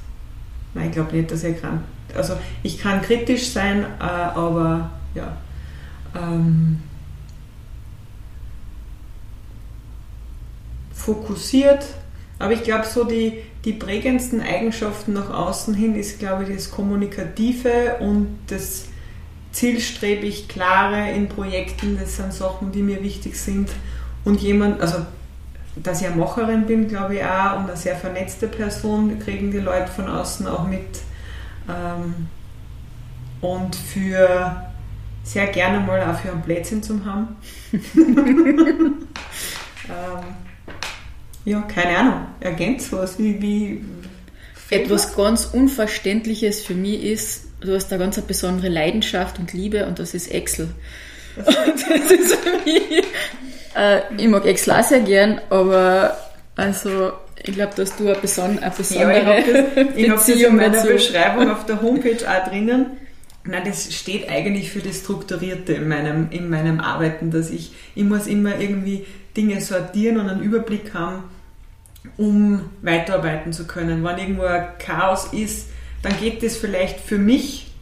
[0.75, 1.85] nein, ich glaube nicht, dass er kann.
[2.15, 5.37] Also ich kann kritisch sein, äh, aber ja.
[6.15, 6.81] Ähm,
[10.93, 11.85] fokussiert,
[12.43, 16.73] aber ich glaube, so die, die prägendsten Eigenschaften nach außen hin ist, glaube ich, das
[16.73, 18.87] Kommunikative und das
[19.53, 21.97] zielstrebig Klare in Projekten.
[22.01, 23.71] Das sind Sachen, die mir wichtig sind.
[24.25, 25.07] Und jemand, also
[25.77, 29.61] dass ich eine Macherin bin, glaube ich auch, und eine sehr vernetzte Person, kriegen die
[29.61, 30.99] Leute von außen auch mit.
[31.69, 32.27] Ähm,
[33.41, 34.73] und für
[35.23, 37.37] sehr gerne mal auch für einen Plätzchen zu haben.
[41.45, 42.27] ja, keine Ahnung.
[42.41, 43.19] Ergänzt was?
[43.19, 43.85] Wie, wie
[44.71, 49.87] Etwas ganz Unverständliches für mich ist, du hast da ganz eine besondere Leidenschaft und Liebe
[49.87, 50.69] und das ist Excel.
[51.37, 53.05] Und das ist für mich,
[53.77, 56.17] äh, ich mag Excel auch sehr gern, aber
[56.57, 57.13] also
[57.45, 60.29] ich glaube, dass du eine, beson eine besondere ja, ich habe das, ich hab das
[60.29, 62.87] in meiner Beschreibung auf der Homepage auch drinnen.
[63.45, 68.05] Nein, das steht eigentlich für das Strukturierte in meinem, in meinem Arbeiten, dass ich, ich
[68.05, 69.05] muss immer irgendwie
[69.37, 71.25] Dinge sortieren und einen Überblick haben,
[72.17, 74.05] um weiterarbeiten zu können.
[74.05, 75.69] Wenn irgendwo ein Chaos ist,
[76.03, 77.73] dann geht das vielleicht für mich,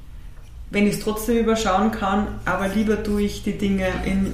[0.71, 4.33] wenn ich es trotzdem überschauen kann, aber lieber tue ich die Dinge in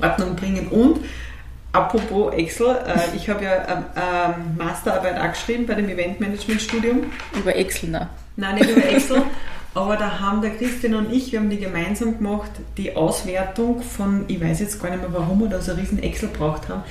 [0.00, 0.68] Ordnung bringen.
[0.68, 1.00] Und
[1.72, 7.04] apropos Excel, äh, ich habe ja eine Masterarbeit auch geschrieben bei dem Eventmanagement-Studium.
[7.38, 8.08] Über Excel, ne?
[8.36, 9.22] Nein, nicht über Excel.
[9.76, 14.24] Aber da haben der Christian und ich, wir haben die gemeinsam gemacht, die Auswertung von,
[14.26, 16.82] ich weiß jetzt gar nicht mehr, warum wir da so einen riesen Excel braucht haben,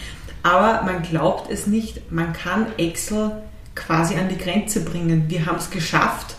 [0.43, 3.41] aber man glaubt es nicht, man kann Excel
[3.73, 5.25] quasi an die Grenze bringen.
[5.29, 6.35] Wir haben es geschafft,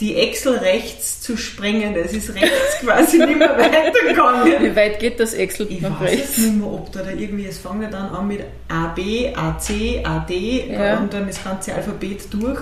[0.00, 1.94] die Excel rechts zu sprengen.
[1.94, 4.62] Das ist rechts quasi nicht mehr weitergegangen.
[4.62, 6.36] Wie weit geht das Excel ich nach rechts?
[6.36, 9.34] Ich weiß nicht mehr, ob da, da irgendwie, es fängt ja dann an mit AB,
[9.34, 10.98] AC, AD ja.
[10.98, 12.60] und dann das ganze Alphabet durch.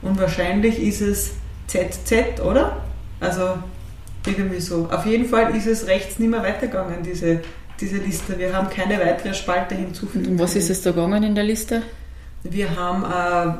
[0.00, 1.32] Und wahrscheinlich ist es
[1.66, 2.82] ZZ, oder?
[3.20, 3.54] Also
[4.26, 4.88] irgendwie so.
[4.90, 7.40] Auf jeden Fall ist es rechts nicht mehr weitergegangen, diese,
[7.80, 8.38] diese Liste.
[8.38, 10.26] Wir haben keine weitere Spalte hinzufügen.
[10.26, 11.82] Und was ist es da gegangen in der Liste?
[12.42, 13.54] Wir haben äh,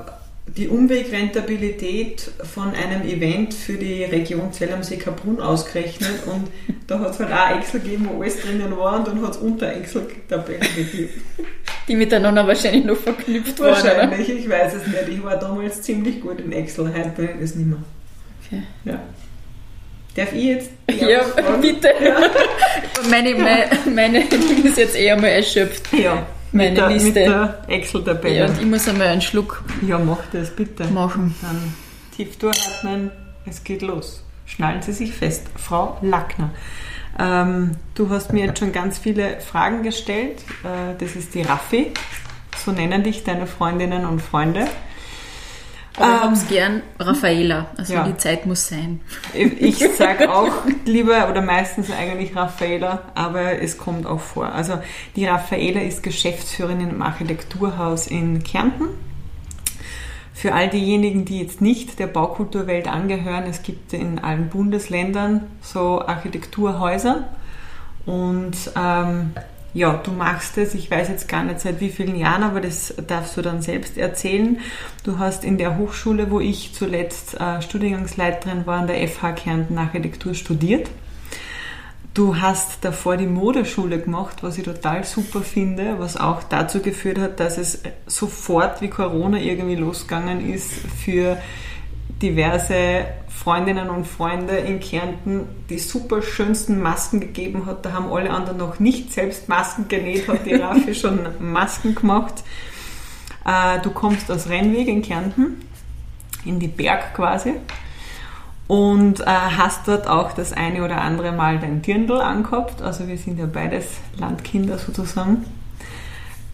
[0.57, 6.49] die Umwegrentabilität von einem Event für die Region Zell am See Kaprun ausgerechnet und
[6.87, 9.37] da hat es halt auch Excel gegeben, wo alles drinnen war und dann hat es
[9.38, 11.11] unter Excel-Tabellen gegeben.
[11.88, 13.71] Die miteinander wahrscheinlich noch verknüpft waren.
[13.71, 15.09] Wahrscheinlich, ich weiß es nicht.
[15.09, 17.79] Ich war damals ziemlich gut in Excel, heute bin ich es nicht mehr.
[18.47, 18.63] Okay.
[18.85, 19.01] Ja.
[20.15, 20.71] Darf ich jetzt?
[20.89, 21.21] Ja,
[21.61, 21.93] bitte.
[22.03, 22.17] Ja.
[23.11, 25.93] meine, meine, meine ist jetzt eher mal erschöpft.
[25.93, 26.27] Ja.
[26.53, 27.07] Meine mit der, Liste.
[27.07, 28.37] Mit der Excel-Tabelle.
[28.37, 30.85] Ja, und ich muss einmal einen Schluck ja, mach das bitte.
[30.85, 31.35] machen.
[31.43, 31.75] Dann
[32.17, 33.11] tief durchatmen,
[33.45, 34.25] es geht los.
[34.47, 35.49] Schnallen Sie sich fest.
[35.57, 36.51] Frau Lackner.
[37.19, 40.39] Ähm, du hast mir jetzt schon ganz viele Fragen gestellt.
[40.63, 41.93] Äh, das ist die Raffi.
[42.65, 44.67] So nennen dich deine Freundinnen und Freunde.
[45.97, 48.05] Aber ich habe es gern Raffaela, also ja.
[48.07, 49.01] die Zeit muss sein.
[49.33, 50.53] Ich sage auch
[50.85, 54.53] lieber oder meistens eigentlich Raffaela, aber es kommt auch vor.
[54.53, 54.79] Also
[55.17, 58.89] die Raffaela ist Geschäftsführerin im Architekturhaus in Kärnten.
[60.35, 66.03] Für all diejenigen, die jetzt nicht der Baukulturwelt angehören, es gibt in allen Bundesländern so
[66.03, 67.25] Architekturhäuser
[68.05, 69.33] und ähm,
[69.77, 72.95] ja, du machst es, ich weiß jetzt gar nicht seit wie vielen Jahren, aber das
[73.07, 74.59] darfst du dann selbst erzählen.
[75.05, 79.77] Du hast in der Hochschule, wo ich zuletzt äh, Studiengangsleiterin war, an der FH Kärnten
[79.77, 80.89] Architektur studiert.
[82.15, 87.19] Du hast davor die Modeschule gemacht, was ich total super finde, was auch dazu geführt
[87.19, 91.37] hat, dass es sofort wie Corona irgendwie losgegangen ist für
[92.23, 97.85] diverse Freundinnen und Freunde in Kärnten die super schönsten Masken gegeben hat.
[97.85, 102.43] Da haben alle anderen noch nicht selbst Masken genäht, hat die Raffi schon Masken gemacht.
[103.45, 105.61] Äh, du kommst aus Rennweg in Kärnten,
[106.45, 107.55] in die Berg quasi.
[108.67, 112.83] Und äh, hast dort auch das eine oder andere Mal dein Dirndl angehabt.
[112.83, 115.45] Also wir sind ja beides Landkinder sozusagen.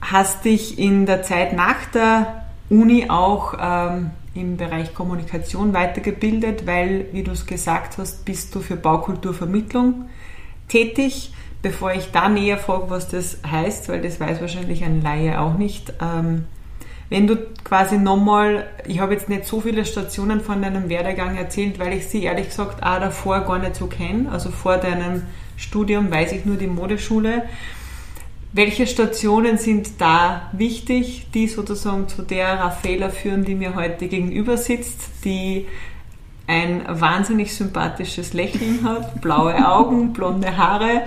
[0.02, 7.06] Hast dich in der Zeit nach der Uni auch ähm, im Bereich Kommunikation weitergebildet, weil,
[7.12, 10.06] wie du es gesagt hast, bist du für Baukulturvermittlung
[10.68, 11.32] tätig.
[11.60, 15.54] Bevor ich da näher frage, was das heißt, weil das weiß wahrscheinlich ein Laie auch
[15.54, 15.92] nicht.
[16.02, 16.46] Ähm,
[17.08, 21.78] wenn du quasi nochmal, ich habe jetzt nicht so viele Stationen von deinem Werdegang erzählt,
[21.78, 24.32] weil ich sie ehrlich gesagt auch davor gar nicht so kenne.
[24.32, 25.22] Also vor deinem
[25.56, 27.42] Studium weiß ich nur die Modeschule.
[28.54, 34.58] Welche Stationen sind da wichtig, die sozusagen zu der Raffaela führen, die mir heute gegenüber
[34.58, 35.66] sitzt, die
[36.46, 41.04] ein wahnsinnig sympathisches Lächeln hat, blaue Augen, blonde Haare,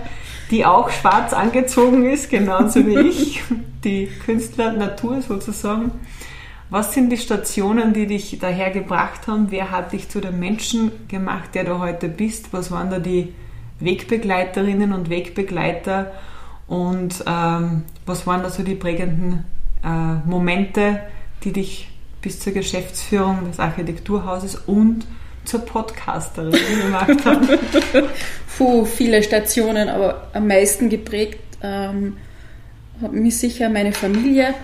[0.49, 3.43] die auch schwarz angezogen ist, genauso wie ich,
[3.83, 5.91] die Künstler Natur sozusagen.
[6.71, 9.51] Was sind die Stationen, die dich daher gebracht haben?
[9.51, 12.53] Wer hat dich zu dem Menschen gemacht, der du heute bist?
[12.53, 13.35] Was waren da die
[13.81, 16.11] Wegbegleiterinnen und Wegbegleiter?
[16.67, 19.45] Und ähm, was waren da so die prägenden
[19.83, 21.01] äh, Momente,
[21.43, 21.89] die dich
[22.21, 25.05] bis zur Geschäftsführung des Architekturhauses und
[25.43, 27.47] zur Podcasterin gemacht haben?
[28.57, 32.17] Puh, viele Stationen, aber am meisten geprägt ähm,
[33.01, 34.55] hat mich sicher meine Familie,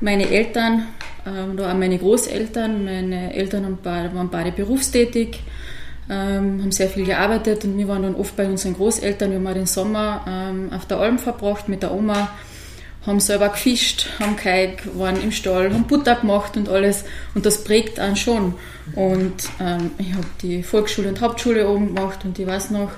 [0.00, 0.86] meine Eltern,
[1.26, 2.84] ähm, da auch meine Großeltern.
[2.84, 5.40] Meine Eltern waren beide berufstätig
[6.10, 9.30] ähm, haben sehr viel gearbeitet und wir waren dann oft bei unseren Großeltern.
[9.30, 12.30] Wir haben den Sommer ähm, auf der Alm verbracht mit der Oma,
[13.06, 17.04] haben selber gefischt, haben Kalk, waren im Stall, haben Butter gemacht und alles.
[17.34, 18.54] Und das prägt einen schon.
[18.94, 22.90] Und ähm, ich habe die Volksschule und Hauptschule oben gemacht und ich weiß noch,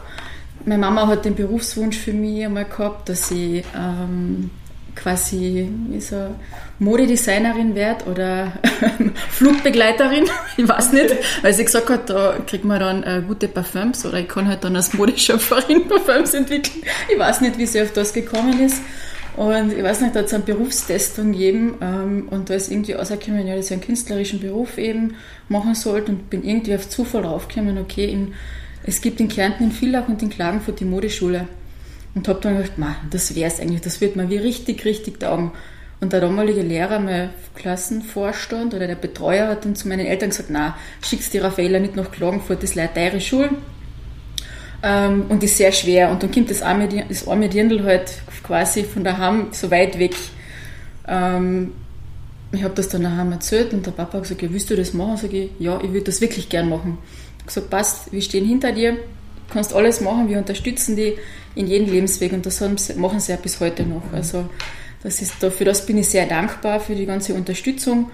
[0.64, 4.50] meine Mama hat den Berufswunsch für mich einmal gehabt, dass ich ähm,
[4.94, 6.34] quasi wie so
[6.78, 8.52] Modedesignerin werde oder
[9.30, 10.24] Flugbegleiterin,
[10.56, 14.18] ich weiß nicht, weil sie gesagt hat, da kriegt man dann äh, gute Parfums oder
[14.18, 16.84] ich kann halt dann als Modeschöpferin Parfums entwickeln.
[17.12, 18.82] Ich weiß nicht, wie sie auf das gekommen ist.
[19.36, 22.92] Und ich weiß nicht, da hat es eine Berufstestung gegeben ähm, und da ist irgendwie
[22.92, 25.14] rausgekommen, ja, dass ich einen künstlerischen Beruf eben
[25.48, 28.34] machen sollte und bin irgendwie auf Zufall draufgekommen, okay, in,
[28.82, 31.46] es gibt in Kärnten, in Villach und in Klagenfurt die Modeschule.
[32.14, 32.72] Und habe dann gedacht,
[33.10, 35.52] das wäre es eigentlich, das wird mir wie richtig, richtig taugen.
[36.00, 40.48] Und der damalige Lehrer, mein Klassenvorstand oder der Betreuer hat dann zu meinen Eltern gesagt,
[40.50, 43.50] na, schickst die Raffaella nicht nach Klagenfurt, das leider teure Schule.
[44.82, 46.10] Ähm, und ist sehr schwer.
[46.10, 50.14] Und dann kommt das arme, das arme Dirndl halt quasi von daheim so weit weg.
[51.06, 51.72] Ähm,
[52.52, 54.94] ich habe das dann daheim erzählt und der Papa hat gesagt, ja, willst du das
[54.94, 55.18] machen?
[55.18, 56.98] Sag ich, ja, ich würde das wirklich gern machen.
[57.40, 58.96] Ich gesagt, passt, wir stehen hinter dir,
[59.50, 61.16] kannst alles machen, wir unterstützen die
[61.54, 62.60] in jedem Lebensweg und das
[62.96, 64.02] machen sie ja bis heute noch.
[64.12, 64.48] Also
[65.02, 68.10] das ist, dafür das bin ich sehr dankbar für die ganze Unterstützung.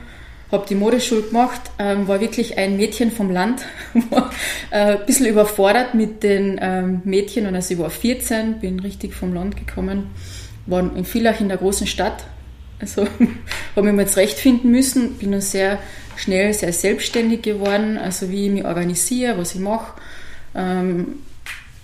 [0.53, 3.62] Habe die Modeschule gemacht, ähm, war wirklich ein Mädchen vom Land,
[4.11, 4.31] war
[4.70, 9.12] äh, ein bisschen überfordert mit den ähm, Mädchen und also ich war 14, bin richtig
[9.12, 10.07] vom Land gekommen,
[10.66, 12.25] war in Villach in der großen Stadt,
[12.79, 13.09] also
[13.77, 15.81] habe mich mal zurechtfinden müssen, bin dann sehr
[16.16, 20.01] schnell sehr selbstständig geworden, also wie ich mich organisiere, was ich mache.
[20.57, 21.21] Ähm,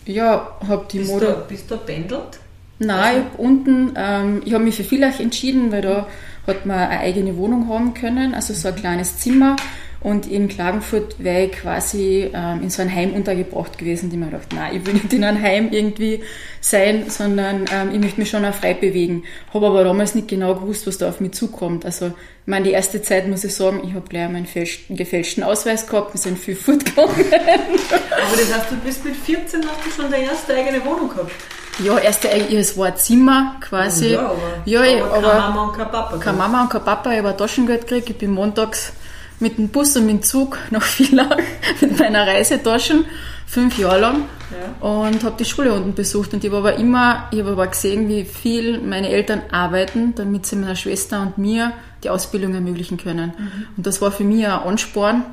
[0.07, 1.27] ja, habe die bist Mode.
[1.27, 2.41] Du, bist du pendelt?
[2.79, 6.07] Nein, ich habe unten, ähm, ich habe mich für Villach entschieden, weil da
[6.47, 9.57] hat man eine eigene Wohnung haben können, also so ein kleines Zimmer.
[10.03, 14.27] Und in Klagenfurt wäre ich quasi ähm, in so ein Heim untergebracht gewesen, die mir
[14.27, 16.23] gedacht, nein, ich will nicht in einem Heim irgendwie
[16.61, 19.23] sein, sondern ähm, ich möchte mich schon auch frei bewegen.
[19.55, 21.85] Habe aber damals nicht genau gewusst, was da auf mich zukommt.
[21.85, 22.13] Also, ich
[22.47, 24.49] meine, die erste Zeit muss ich sagen, ich habe gleich meinen
[24.89, 27.15] gefälschten Ausweis gehabt, wir sind viel fortgegangen.
[27.15, 31.31] aber das heißt, du bist mit 14 hast du schon deine erste eigene Wohnung gehabt?
[31.79, 34.13] Ja, erste, es war ein Zimmer quasi.
[34.13, 36.17] Ja, aber, ja, aber, aber keine Mama und kein Papa.
[36.19, 38.93] Keine Mama und kein Papa, ich habe Taschengeld gekriegt, ich bin montags
[39.43, 41.37] mit dem Bus und mit dem Zug nach Villach
[41.81, 43.05] mit meiner Reisetaschen,
[43.47, 44.89] fünf Jahre lang ja.
[44.89, 48.09] und habe die Schule unten besucht und ich habe aber immer, ich habe aber gesehen,
[48.09, 53.35] wie viel meine Eltern arbeiten, damit sie meiner Schwester und mir die Ausbildung ermöglichen können.
[53.37, 53.67] Mhm.
[53.77, 55.25] Und das war für mich ein Ansporn,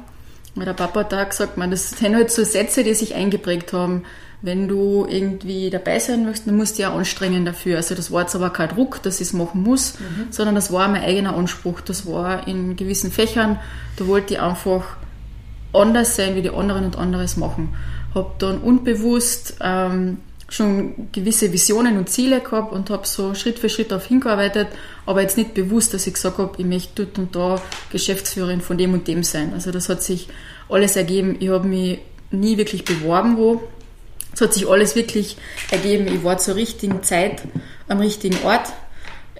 [0.55, 3.71] weil der Papa hat da gesagt, man, das sind halt so Sätze, die sich eingeprägt
[3.71, 4.03] haben
[4.41, 7.77] wenn du irgendwie dabei sein möchtest, dann musst du ja anstrengen dafür.
[7.77, 10.27] Also das war jetzt aber kein Druck, dass ich es machen muss, mhm.
[10.29, 11.81] sondern das war mein eigener Anspruch.
[11.81, 13.59] Das war in gewissen Fächern,
[13.97, 14.95] da wollte ich einfach
[15.73, 17.75] anders sein, wie die anderen und anderes machen.
[18.15, 23.69] Habe dann unbewusst ähm, schon gewisse Visionen und Ziele gehabt und habe so Schritt für
[23.69, 24.67] Schritt darauf hingearbeitet,
[25.05, 28.77] aber jetzt nicht bewusst, dass ich gesagt habe, ich möchte dort und da Geschäftsführerin von
[28.77, 29.53] dem und dem sein.
[29.53, 30.29] Also das hat sich
[30.69, 31.37] alles ergeben.
[31.39, 31.99] Ich habe mich
[32.31, 33.61] nie wirklich beworben wo,
[34.39, 35.35] es hat sich alles wirklich
[35.69, 36.07] ergeben.
[36.07, 37.41] Ich war zur richtigen Zeit
[37.89, 38.71] am richtigen Ort.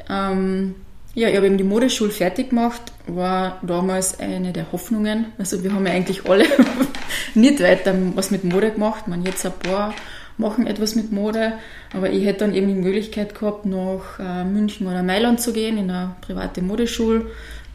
[0.10, 0.76] Ähm,
[1.16, 5.28] ja, ich habe eben die Modeschule fertig gemacht, war damals eine der Hoffnungen.
[5.38, 6.46] Also wir haben ja eigentlich alle
[7.34, 9.08] nicht weiter was mit Mode gemacht.
[9.08, 9.94] Man jetzt ein paar
[10.38, 11.54] machen etwas mit Mode,
[11.94, 15.78] aber ich hätte dann eben die Möglichkeit gehabt, nach äh, München oder Mailand zu gehen
[15.78, 17.28] in eine private Modeschule,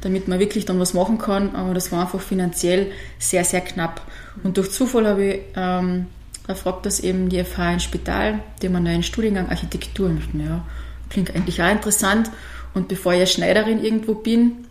[0.03, 1.55] damit man wirklich dann was machen kann.
[1.55, 4.03] Aber das war einfach finanziell sehr, sehr knapp.
[4.43, 6.07] Und durch Zufall habe ich ähm,
[6.47, 10.09] da fragt das eben die FH in Spital, die haben einen neuen Studiengang Architektur.
[10.09, 10.65] Und ja,
[11.09, 12.31] klingt eigentlich auch interessant.
[12.75, 14.67] Und bevor ich Schneiderin irgendwo bin,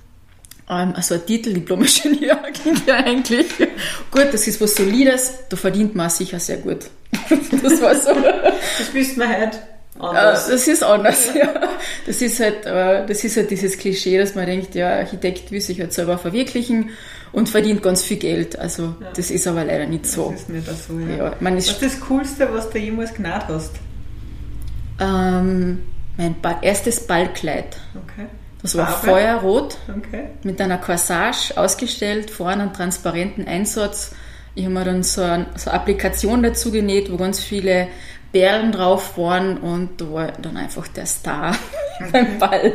[0.70, 3.48] ähm, also ein Titel, Diplom-Ingenieur, klingt ja eigentlich
[4.12, 6.90] gut, das ist was Solides, da verdient man sicher sehr gut.
[7.62, 8.12] das war so.
[8.14, 9.58] Das wissen wir heute.
[10.00, 10.48] Anders.
[10.48, 11.54] das ist anders, ja.
[12.06, 15.62] Das ist halt, äh, das ist halt dieses Klischee, dass man denkt, ja, Architekt will
[15.62, 16.90] sich halt selber verwirklichen
[17.34, 18.58] und verdient ganz viel Geld.
[18.58, 19.12] Also ja.
[19.16, 20.32] das ist aber leider nicht so.
[20.32, 21.18] Das ist nicht so, ja.
[21.18, 23.72] ja man ist was ist das Coolste, was du jemals genannt hast?
[25.00, 25.80] Ähm,
[26.16, 27.78] mein ba erstes Ballkleid.
[27.96, 28.28] Okay.
[28.62, 29.08] Das war Farbe.
[29.08, 30.30] feuerrot, okay.
[30.44, 34.16] mit einer Corsage ausgestellt, vorne einen transparenten Einsatz.
[34.56, 37.90] Ich habe mir dann so eine, so eine Applikation dazu genäht, wo ganz viele
[38.34, 41.56] Perlen drauf waren und da war dann einfach der Star
[42.12, 42.74] beim Ball.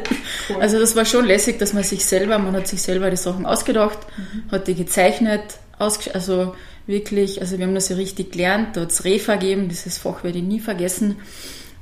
[0.49, 0.63] Cool.
[0.63, 3.45] Also das war schon lässig, dass man sich selber, man hat sich selber die Sachen
[3.45, 4.51] ausgedacht, mhm.
[4.53, 5.43] hat die gezeichnet,
[5.79, 6.55] also
[6.87, 10.23] wirklich, also wir haben das ja richtig gelernt, da hat es Refa gegeben, dieses Fach
[10.23, 11.17] werde ich nie vergessen,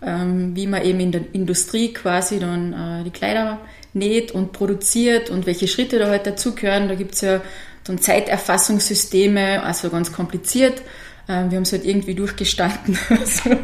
[0.02, 3.60] ähm, wie man eben in der Industrie quasi dann äh, die Kleider
[3.92, 6.88] näht und produziert und welche Schritte da halt dazugehören.
[6.88, 7.40] Da gibt es ja
[7.84, 10.82] dann Zeiterfassungssysteme, also ganz kompliziert.
[11.28, 13.56] Ähm, wir haben es halt irgendwie durchgestanden, also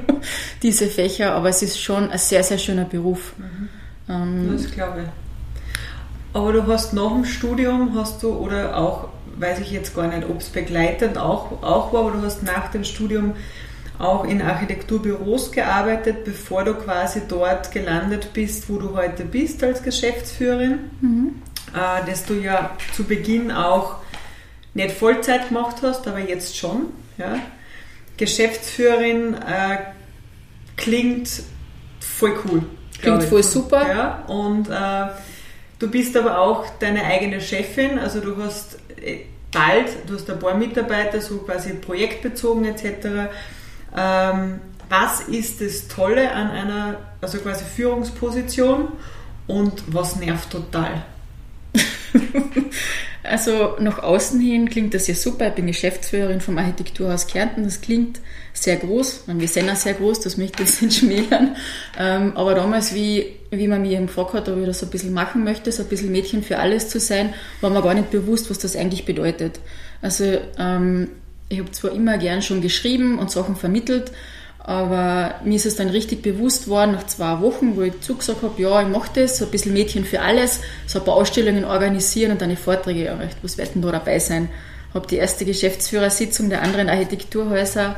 [0.62, 3.34] diese Fächer, aber es ist schon ein sehr, sehr schöner Beruf.
[3.38, 3.68] Mhm.
[4.08, 5.08] Ähm, das glaube ich.
[6.34, 10.28] Aber du hast nach dem Studium, hast du, oder auch, weiß ich jetzt gar nicht,
[10.28, 13.34] ob es begleitend auch, auch war, aber du hast nach dem Studium
[13.98, 19.82] auch in Architekturbüros gearbeitet, bevor du quasi dort gelandet bist, wo du heute bist als
[19.82, 21.42] Geschäftsführerin, mhm.
[21.74, 23.96] äh, dass du ja zu Beginn auch
[24.74, 26.92] nicht Vollzeit gemacht hast, aber jetzt schon.
[27.18, 27.38] Ja?
[28.16, 29.78] Geschäftsführerin äh,
[30.76, 31.42] klingt
[32.00, 32.62] voll cool.
[33.00, 33.86] Klingt voll super.
[33.88, 34.24] Ja?
[34.26, 35.12] Und äh,
[35.78, 40.38] du bist aber auch deine eigene Chefin, also du hast äh, bald, du hast ein
[40.38, 43.30] paar Mitarbeiter, so quasi projektbezogen etc.
[43.96, 48.88] Ähm, was ist das Tolle an einer, also quasi Führungsposition
[49.46, 51.02] und was nervt total?
[53.24, 55.48] Also nach außen hin klingt das ja super.
[55.48, 57.62] Ich bin Geschäftsführerin vom Architekturhaus Kärnten.
[57.62, 58.20] Das klingt
[58.52, 59.24] sehr groß.
[59.26, 61.56] Wir sind auch sehr groß, das möchte ich jetzt nicht schmälern.
[61.98, 65.44] Ähm, aber damals, wie, wie man mir gefragt hat, ob ich das ein bisschen machen
[65.44, 68.58] möchte, so ein bisschen Mädchen für alles zu sein, war mir gar nicht bewusst, was
[68.58, 69.60] das eigentlich bedeutet.
[70.02, 71.08] Also ähm,
[71.48, 74.10] ich habe zwar immer gern schon geschrieben und Sachen vermittelt,
[74.64, 78.62] aber mir ist es dann richtig bewusst worden, nach zwei Wochen, wo ich zugesagt habe,
[78.62, 82.32] ja, ich mache das, so ein bisschen Mädchen für alles, so ein paar Ausstellungen organisieren
[82.32, 84.48] und dann die Vorträge, ja, was wird denn da dabei sein?
[84.94, 87.96] Habe die erste Geschäftsführersitzung der anderen Architekturhäuser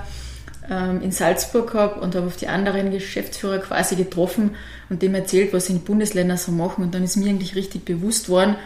[0.71, 4.53] ähm, in Salzburg gehabt und habe auf die anderen Geschäftsführer quasi getroffen
[4.89, 6.83] und dem erzählt, was sie in Bundesländern so machen.
[6.83, 8.57] Und dann ist mir eigentlich richtig bewusst worden,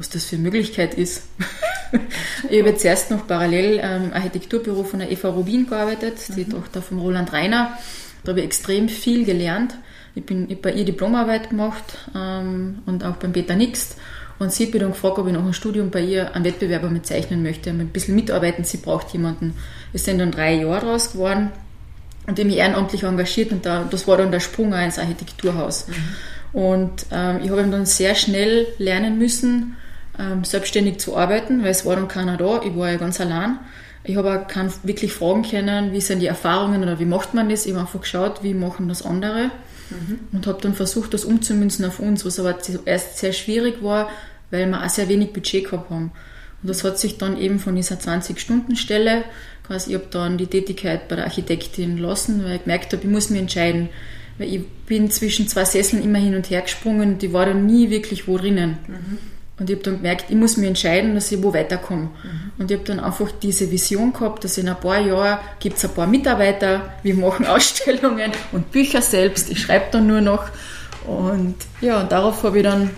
[0.00, 1.24] was das für eine Möglichkeit ist.
[2.50, 6.50] ich habe jetzt erst noch parallel ähm, Architekturbüro von der Eva Rubin gearbeitet, die mhm.
[6.50, 7.78] Tochter von Roland Reiner.
[8.24, 9.76] Da habe ich extrem viel gelernt.
[10.14, 13.98] Ich bin ich bei ihr Diplomarbeit gemacht ähm, und auch beim Peter Nixt.
[14.38, 16.88] Und sie hat mich dann gefragt, ob ich nach dem Studium bei ihr einen Wettbewerber
[16.88, 18.64] mit zeichnen möchte, ein bisschen mitarbeiten.
[18.64, 19.54] Sie braucht jemanden.
[19.92, 21.50] Es sind dann drei Jahre draus geworden
[22.26, 25.88] und ich mich ehrenamtlich engagiert und da, das war dann der Sprung ins Architekturhaus.
[25.88, 25.94] Mhm.
[26.58, 29.76] Und ähm, ich habe dann sehr schnell lernen müssen,
[30.18, 33.58] ähm, selbstständig zu arbeiten, weil es war dann keiner da, ich war ja ganz allein.
[34.02, 37.50] Ich habe auch keinen wirklich fragen können, wie sind die Erfahrungen oder wie macht man
[37.50, 37.66] das.
[37.66, 39.50] Ich habe einfach geschaut, wie machen das andere
[39.90, 40.20] mhm.
[40.32, 42.56] und habe dann versucht, das umzumünzen auf uns, was aber
[42.86, 44.08] erst sehr schwierig war,
[44.50, 46.12] weil wir auch sehr wenig Budget gehabt haben.
[46.62, 49.24] Und das hat sich dann eben von dieser 20-Stunden-Stelle,
[49.66, 53.10] quasi, ich habe dann die Tätigkeit bei der Architektin lassen, weil ich gemerkt habe, ich
[53.10, 53.88] muss mich entscheiden.
[54.38, 57.90] Weil ich bin zwischen zwei Sesseln immer hin und her gesprungen die war dann nie
[57.90, 58.78] wirklich wo drinnen.
[58.88, 59.18] Mhm.
[59.60, 62.04] Und ich habe dann gemerkt, ich muss mich entscheiden, dass ich wo weiterkomme.
[62.04, 62.52] Mhm.
[62.58, 65.84] Und ich habe dann einfach diese Vision gehabt, dass in ein paar Jahren gibt es
[65.84, 70.48] ein paar Mitarbeiter, wir machen Ausstellungen und Bücher selbst, ich schreibe dann nur noch.
[71.06, 72.90] Und ja, und darauf habe ich dann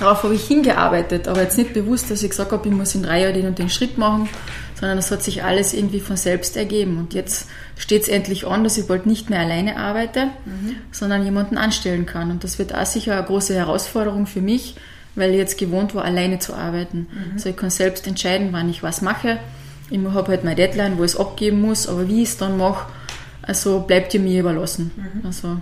[0.00, 3.04] darauf habe ich hingearbeitet, aber jetzt nicht bewusst, dass ich gesagt habe, ich muss in
[3.04, 4.28] drei Jahren den und den Schritt machen,
[4.74, 6.98] sondern das hat sich alles irgendwie von selbst ergeben.
[6.98, 10.76] Und jetzt steht es endlich an, dass ich bald nicht mehr alleine arbeite, mhm.
[10.90, 12.32] sondern jemanden anstellen kann.
[12.32, 14.74] Und das wird auch sicher eine große Herausforderung für mich,
[15.14, 17.06] weil ich jetzt gewohnt war, alleine zu arbeiten.
[17.10, 17.32] Mhm.
[17.34, 19.38] Also ich kann selbst entscheiden, wann ich was mache.
[19.90, 22.56] Ich habe halt meine Deadline, wo ich es abgeben muss, aber wie ich es dann
[22.56, 22.86] mache,
[23.42, 24.90] also bleibt ihr mir überlassen.
[24.96, 25.26] Mhm.
[25.26, 25.58] Also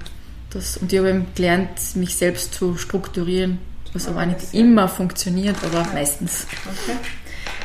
[0.50, 3.58] das, und ich habe eben gelernt, mich selbst zu strukturieren,
[3.92, 5.88] was aber nicht immer funktioniert, aber ja.
[5.92, 6.46] meistens.
[6.66, 6.96] Okay.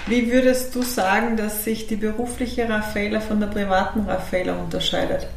[0.07, 5.27] Wie würdest du sagen, dass sich die berufliche Raffaela von der privaten Raffaela unterscheidet?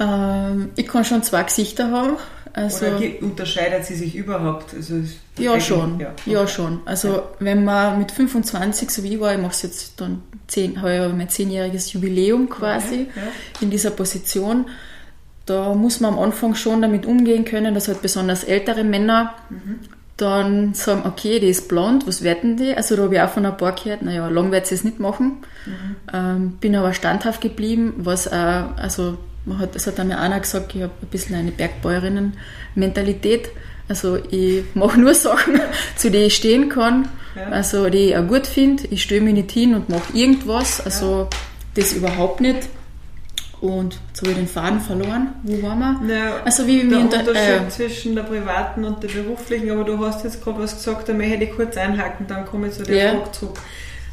[0.00, 2.16] Ähm, ich kann schon zwei Gesichter haben.
[2.54, 4.74] Also, Oder unterscheidet sie sich überhaupt?
[4.74, 4.96] Also
[5.38, 5.98] ja, schon.
[5.98, 6.80] Ja, ja, schon.
[6.84, 7.28] Also ja.
[7.38, 11.08] wenn man mit 25, so wie ich war, ich mache es jetzt dann zehn, heuer
[11.08, 13.22] mein zehnjähriges Jubiläum quasi ja.
[13.60, 14.66] in dieser Position,
[15.46, 19.78] da muss man am Anfang schon damit umgehen können, dass halt besonders ältere Männer mhm.
[20.18, 22.74] dann sagen, okay, die ist blond, was werden die?
[22.74, 25.00] Also da habe ich auch von ein paar gehört, naja, lang wird sie es nicht
[25.00, 25.38] machen.
[25.64, 25.96] Mhm.
[26.12, 30.74] Ähm, bin aber standhaft geblieben, was auch, also man hat, es hat mir einer gesagt,
[30.74, 33.50] ich habe ein bisschen eine Bergbäuerinnen-Mentalität.
[33.88, 35.60] Also ich mache nur Sachen,
[35.96, 37.48] zu denen ich stehen kann, ja.
[37.48, 38.84] also die ich auch gut finde.
[38.90, 41.28] Ich stelle mich nicht hin und mache irgendwas, also ja.
[41.74, 42.68] das überhaupt nicht.
[43.60, 45.34] Und jetzt habe ich den Faden verloren.
[45.44, 46.14] Wo waren wir?
[46.14, 50.04] Ja, also wie der unter, Unterschied äh, zwischen der privaten und der beruflichen, aber du
[50.04, 52.96] hast jetzt gerade was gesagt, da möchte ich kurz einhaken, dann komme ich zu der
[52.96, 53.10] ja.
[53.10, 53.58] Frage zurück.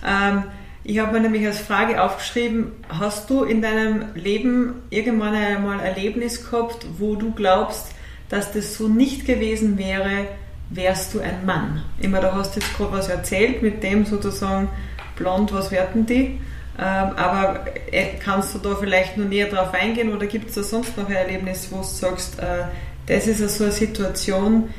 [0.06, 0.44] Ähm,
[0.84, 5.86] ich habe mir nämlich als Frage aufgeschrieben, hast du in deinem Leben irgendwann einmal ein
[5.86, 7.92] Erlebnis gehabt, wo du glaubst,
[8.30, 10.28] dass das so nicht gewesen wäre,
[10.70, 11.84] wärst du ein Mann?
[12.00, 14.70] Immer, da hast du jetzt gerade was erzählt mit dem sozusagen
[15.16, 16.40] blond, was werden die?
[16.78, 20.64] Ähm, aber äh, kannst du da vielleicht noch näher drauf eingehen oder gibt es da
[20.64, 22.64] sonst noch ein Erlebnis, wo du sagst, äh,
[23.08, 24.70] das ist so eine Situation,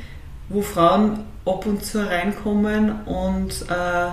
[0.48, 4.10] wo Frauen ab und zu reinkommen und äh,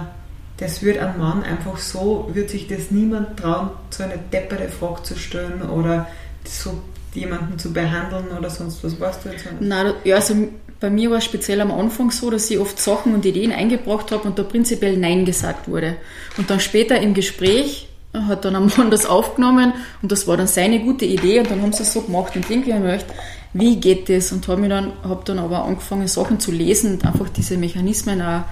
[0.58, 5.04] das wird ein Mann einfach so, wird sich das niemand trauen, so eine deppere Frage
[5.04, 6.08] zu stellen oder
[6.44, 6.80] so
[7.14, 9.00] jemanden zu behandeln oder sonst was.
[9.00, 9.46] Weißt du jetzt?
[9.60, 10.36] Nein, ja, also
[10.80, 14.12] bei mir war es speziell am Anfang so, dass ich oft Sachen und Ideen eingebracht
[14.12, 15.96] habe und da prinzipiell Nein gesagt wurde.
[16.38, 20.48] Und dann später im Gespräch hat dann ein Mann das aufgenommen und das war dann
[20.48, 23.06] seine gute Idee und dann haben sie es so gemacht und irgendwie habe ich
[23.54, 24.32] wie geht das?
[24.32, 28.44] Und habe dann, hab dann aber angefangen, Sachen zu lesen und einfach diese Mechanismen auch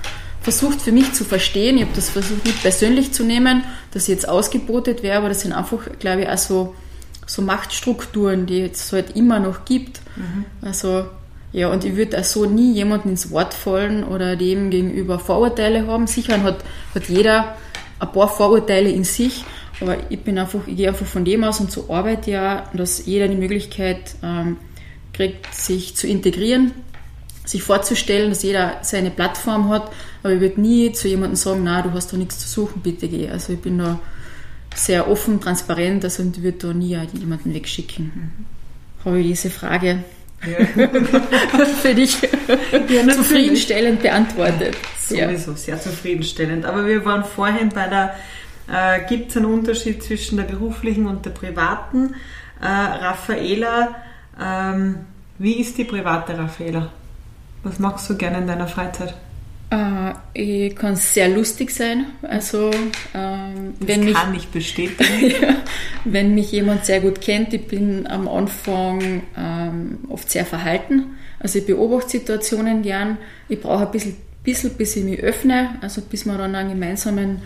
[0.45, 1.77] versucht für mich zu verstehen.
[1.77, 5.41] Ich habe das versucht nicht persönlich zu nehmen, dass ich jetzt ausgebotet wäre, aber das
[5.41, 6.75] sind einfach, glaube ich, auch so,
[7.25, 10.01] so Machtstrukturen, die es halt immer noch gibt.
[10.15, 10.45] Mhm.
[10.61, 11.05] Also
[11.51, 15.87] ja, und ich würde auch so nie jemanden ins Wort fallen oder dem gegenüber Vorurteile
[15.87, 16.05] haben.
[16.05, 17.55] Sicher hat, hat jeder
[17.99, 19.43] ein paar Vorurteile in sich,
[19.81, 23.03] aber ich bin einfach, ich gehe einfach von dem aus und so arbeite ja, dass
[23.07, 24.57] jeder die Möglichkeit ähm,
[25.11, 26.71] kriegt, sich zu integrieren
[27.45, 29.91] sich vorzustellen, dass jeder seine Plattform hat,
[30.23, 33.07] aber ich würde nie zu jemandem sagen, na, du hast da nichts zu suchen, bitte
[33.07, 33.29] geh.
[33.29, 33.99] Also ich bin da
[34.75, 38.05] sehr offen, transparent, also ich würde da nie jemanden wegschicken.
[38.05, 39.05] Mhm.
[39.05, 40.03] Habe ich diese Frage
[40.45, 40.65] ja.
[41.81, 42.17] für dich
[42.89, 44.75] ja, zufriedenstellend beantwortet.
[45.09, 46.65] Ja, sowieso, sehr zufriedenstellend.
[46.65, 48.15] Aber wir waren vorhin bei der,
[48.67, 52.15] äh, gibt es einen Unterschied zwischen der beruflichen und der privaten?
[52.61, 53.95] Äh, Raffaela,
[54.41, 54.97] ähm,
[55.37, 56.89] wie ist die private Raffaela?
[57.65, 59.15] Was machst du gerne in deiner Freizeit?
[59.71, 62.05] Äh, ich kann sehr lustig sein.
[62.21, 62.69] Also,
[63.15, 65.31] ähm, das wenn kann mich, ich bestätigen.
[65.41, 65.55] ja,
[66.03, 71.17] wenn mich jemand sehr gut kennt, ich bin am Anfang ähm, oft sehr verhalten.
[71.39, 73.17] Also ich beobachte Situationen gern.
[73.49, 77.41] Ich brauche ein bisschen, bisschen, bis ich mich öffne, also bis man dann einen gemeinsamen,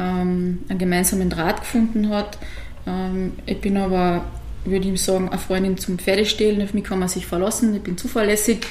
[0.00, 2.36] ähm, einen gemeinsamen Draht gefunden hat.
[2.84, 4.24] Ähm, ich bin aber,
[4.64, 6.60] würde ich sagen, eine Freundin zum Pferdestehlen.
[6.62, 7.76] Auf mich kann man sich verlassen.
[7.76, 8.66] Ich bin zuverlässig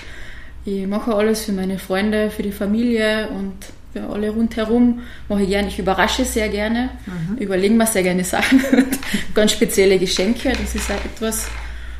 [0.65, 3.53] Ich mache alles für meine Freunde, für die Familie und
[3.93, 5.01] für alle rundherum.
[5.27, 5.67] Mache ich gerne.
[5.67, 6.89] Ich überrasche sehr gerne.
[7.05, 7.37] Mhm.
[7.37, 8.61] Überlegen mir sehr gerne Sachen.
[9.33, 10.51] Ganz spezielle Geschenke.
[10.51, 11.47] Das ist auch etwas,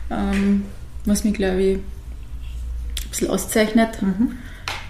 [0.10, 0.66] ähm,
[1.06, 1.84] was mich, glaube ich, ein
[3.10, 4.02] bisschen auszeichnet.
[4.02, 4.38] Mhm.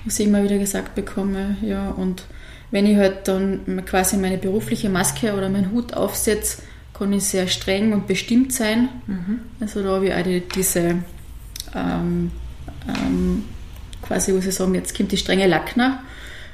[0.04, 1.56] Was ich immer wieder gesagt bekomme.
[1.62, 2.26] Ja, und
[2.72, 6.62] wenn ich halt dann quasi meine berufliche Maske oder meinen Hut aufsetze,
[6.94, 8.90] kann ich sehr streng und bestimmt sein.
[9.08, 9.40] Mhm.
[9.60, 10.98] Also da habe ich auch die, diese
[11.74, 12.32] ähm,
[12.88, 13.44] ähm,
[14.12, 16.04] quasi, muss ich sagen, jetzt kommt die strenge Lackner.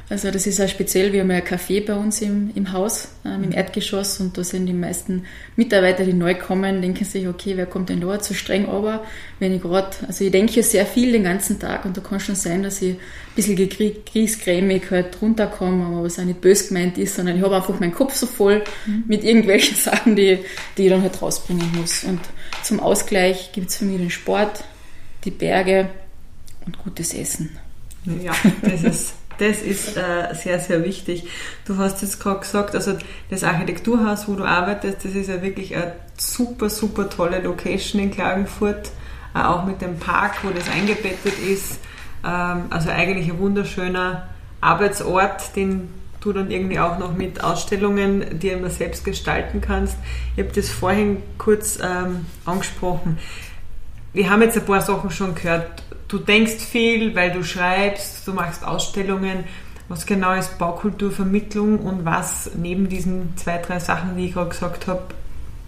[0.09, 3.09] Also das ist auch speziell, wir haben ja ein Café bei uns im, im Haus,
[3.25, 5.25] ähm, im Erdgeschoss und da sind die meisten
[5.57, 9.03] Mitarbeiter, die neu kommen, denken sich, okay, wer kommt denn da zu streng, aber
[9.39, 12.35] wenn ich gerade, also ich denke sehr viel den ganzen Tag und da kann schon
[12.35, 12.99] sein, dass ich ein
[13.35, 13.57] bisschen
[14.05, 17.93] kriegsgrämig halt runterkomme, aber was auch nicht böse gemeint ist, sondern ich habe einfach meinen
[17.93, 19.03] Kopf so voll mhm.
[19.07, 20.39] mit irgendwelchen Sachen, die,
[20.77, 22.05] die ich dann halt rausbringen muss.
[22.05, 22.21] Und
[22.63, 24.63] zum Ausgleich gibt es für mich den Sport,
[25.25, 25.89] die Berge
[26.67, 27.57] und gutes Essen.
[28.05, 31.27] Ja, das ist das ist äh, sehr, sehr wichtig.
[31.65, 32.97] Du hast jetzt gerade gesagt, also
[33.29, 38.11] das Architekturhaus, wo du arbeitest, das ist ja wirklich eine super, super tolle Location in
[38.11, 38.89] Klagenfurt,
[39.35, 41.79] äh, auch mit dem Park, wo das eingebettet ist.
[42.25, 44.27] Ähm, also eigentlich ein wunderschöner
[44.59, 45.89] Arbeitsort, den
[46.19, 49.97] du dann irgendwie auch noch mit Ausstellungen dir immer selbst gestalten kannst.
[50.35, 53.19] Ich habe das vorhin kurz ähm, angesprochen.
[54.13, 58.33] Wir haben jetzt ein paar Sachen schon gehört du denkst viel, weil du schreibst, du
[58.33, 59.43] machst Ausstellungen.
[59.89, 64.87] Was genau ist Baukulturvermittlung und was neben diesen zwei, drei Sachen, die ich gerade gesagt
[64.87, 65.03] habe,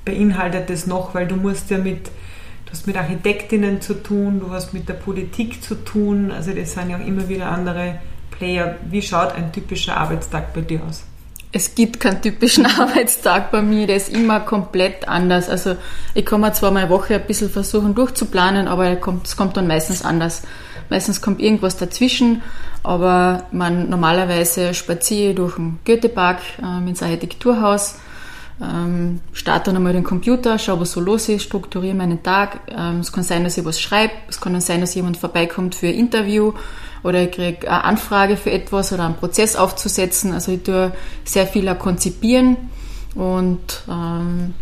[0.03, 1.15] beinhaltet es noch?
[1.15, 2.07] Weil du musst ja mit,
[2.65, 6.73] du hast mit Architektinnen zu tun, du hast mit der Politik zu tun, also das
[6.73, 7.99] sind ja auch immer wieder andere
[8.31, 8.75] Player.
[8.89, 11.05] Wie schaut ein typischer Arbeitstag bei dir aus?
[11.51, 15.49] Es gibt keinen typischen Arbeitstag bei mir, der ist immer komplett anders.
[15.49, 15.75] Also
[16.13, 19.57] ich kann mir zwar meine Woche ein bisschen versuchen durchzuplanen, aber es kommt, es kommt
[19.57, 20.43] dann meistens anders.
[20.89, 22.41] Meistens kommt irgendwas dazwischen,
[22.81, 27.99] aber man normalerweise spaziere durch den Goethepark ähm, ins Architekturhaus,
[28.59, 32.61] ähm, starte dann einmal den Computer, schaue, was so los ist, strukturiere meinen Tag.
[32.75, 35.87] Ähm, es kann sein, dass ich was schreibe, es kann sein, dass jemand vorbeikommt für
[35.87, 36.53] ein Interview
[37.03, 40.33] oder ich kriege eine Anfrage für etwas oder einen Prozess aufzusetzen.
[40.33, 40.91] Also ich tue
[41.23, 42.57] sehr viel konzipieren
[43.15, 44.53] und ähm,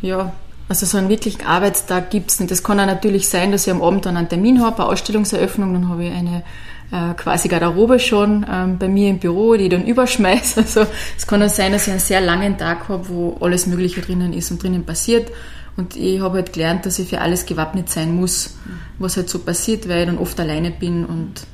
[0.00, 0.32] ja,
[0.68, 2.50] also so einen wirklichen Arbeitstag gibt's nicht.
[2.50, 5.72] Das kann auch natürlich sein, dass ich am Abend dann einen Termin habe, eine Ausstellungseröffnung,
[5.72, 6.44] dann habe ich eine
[6.90, 10.60] äh, quasi Garderobe schon ähm, bei mir im Büro, die ich dann überschmeiße.
[10.60, 10.86] Also
[11.16, 14.32] es kann auch sein, dass ich einen sehr langen Tag habe, wo alles Mögliche drinnen
[14.32, 15.30] ist und drinnen passiert.
[15.76, 18.56] Und ich habe halt gelernt, dass ich für alles gewappnet sein muss,
[18.98, 21.46] was halt so passiert, weil ich dann oft alleine bin und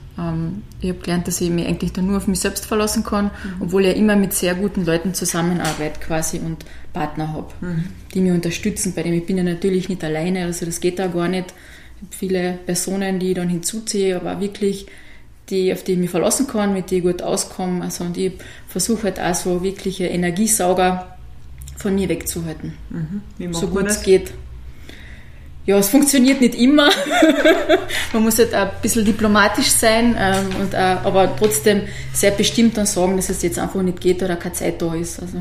[0.81, 3.63] ich habe gelernt, dass ich mich eigentlich dann nur auf mich selbst verlassen kann, mhm.
[3.63, 7.85] obwohl ich ja immer mit sehr guten Leuten zusammenarbeite quasi und Partner habe, mhm.
[8.13, 8.93] die mich unterstützen.
[8.95, 11.53] Bei dem ich bin ja natürlich nicht alleine, also das geht da gar nicht.
[11.97, 14.87] Ich habe viele Personen, die ich dann hinzuziehe, aber wirklich
[15.51, 17.83] die, auf die ich mich verlassen kann, mit denen ich gut auskomme.
[17.83, 18.33] Also, und ich
[18.69, 21.17] versuche halt auch so wirkliche Energiesauger
[21.77, 22.75] von mir wegzuhalten.
[22.91, 23.53] Mhm.
[23.53, 24.33] so gut es geht
[25.67, 26.91] ja, es funktioniert nicht immer.
[28.13, 32.87] Man muss halt ein bisschen diplomatisch sein, ähm, und, äh, aber trotzdem sehr bestimmt dann
[32.87, 35.21] sagen, dass es jetzt einfach nicht geht oder keine Zeit da ist.
[35.21, 35.39] Also,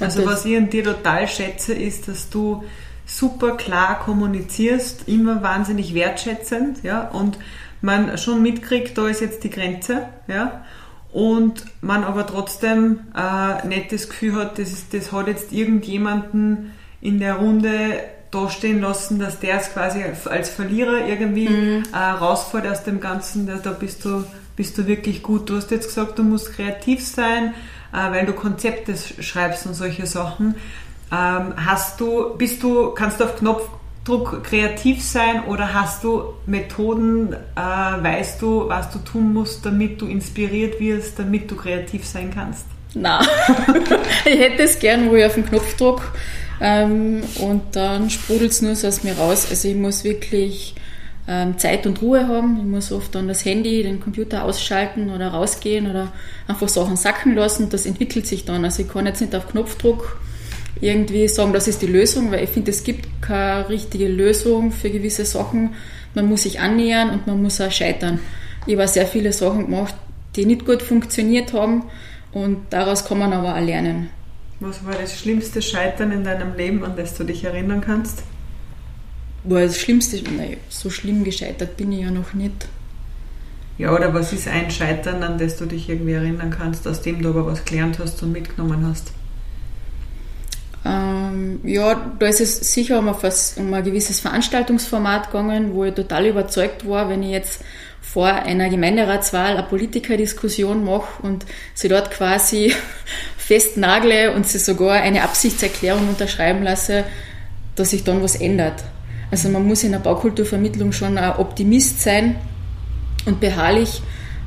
[0.00, 2.64] also was ich an dir total schätze, ist, dass du
[3.04, 7.36] super klar kommunizierst, immer wahnsinnig wertschätzend, ja, und
[7.82, 10.64] man schon mitkriegt, da ist jetzt die Grenze, ja,
[11.12, 17.18] und man aber trotzdem äh, nicht das Gefühl hat, das, das hat jetzt irgendjemanden in
[17.18, 18.00] der Runde
[18.30, 21.82] dastehen lassen, dass der es quasi als Verlierer irgendwie mhm.
[21.92, 23.46] äh, rausfällt aus dem Ganzen.
[23.46, 24.24] Da, da bist du,
[24.56, 25.50] bist du wirklich gut.
[25.50, 27.54] Du hast jetzt gesagt, du musst kreativ sein,
[27.92, 30.54] äh, weil du Konzepte schreibst und solche Sachen.
[31.12, 37.32] Ähm, hast du, bist du, kannst du auf Knopfdruck kreativ sein oder hast du Methoden,
[37.32, 42.30] äh, weißt du, was du tun musst, damit du inspiriert wirst, damit du kreativ sein
[42.32, 42.64] kannst?
[42.94, 43.20] Na,
[44.24, 46.12] ich hätte es gern, wo ich auf den Knopfdruck
[46.60, 49.46] ähm, und dann sprudelt es nur so aus mir raus.
[49.48, 50.74] Also ich muss wirklich
[51.26, 52.58] ähm, Zeit und Ruhe haben.
[52.58, 56.12] Ich muss oft dann das Handy, den Computer ausschalten oder rausgehen oder
[56.46, 57.70] einfach Sachen sacken lassen.
[57.70, 58.64] Das entwickelt sich dann.
[58.64, 60.20] Also ich kann jetzt nicht auf Knopfdruck
[60.80, 64.90] irgendwie sagen, das ist die Lösung, weil ich finde, es gibt keine richtige Lösung für
[64.90, 65.74] gewisse Sachen.
[66.14, 68.18] Man muss sich annähern und man muss auch scheitern.
[68.66, 69.94] Ich habe sehr viele Sachen gemacht,
[70.36, 71.84] die nicht gut funktioniert haben
[72.32, 74.10] und daraus kann man aber auch lernen.
[74.60, 78.22] Was war das schlimmste Scheitern in deinem Leben, an das du dich erinnern kannst?
[79.42, 82.68] War das Schlimmste, nein, so schlimm gescheitert bin ich ja noch nicht.
[83.78, 87.22] Ja, oder was ist ein Scheitern, an das du dich irgendwie erinnern kannst, aus dem
[87.22, 89.12] du aber was gelernt hast und mitgenommen hast?
[90.84, 93.14] Ähm, ja, da ist es sicher um ein,
[93.56, 97.64] um ein gewisses Veranstaltungsformat gegangen, wo ich total überzeugt war, wenn ich jetzt
[98.02, 101.44] vor einer Gemeinderatswahl eine Politikerdiskussion mache und
[101.74, 102.74] sie dort quasi
[103.50, 107.02] festnagle und sie sogar eine Absichtserklärung unterschreiben lasse,
[107.74, 108.84] dass sich dann was ändert.
[109.32, 112.36] Also man muss in der Baukulturvermittlung schon ein Optimist sein
[113.26, 114.02] und beharrlich,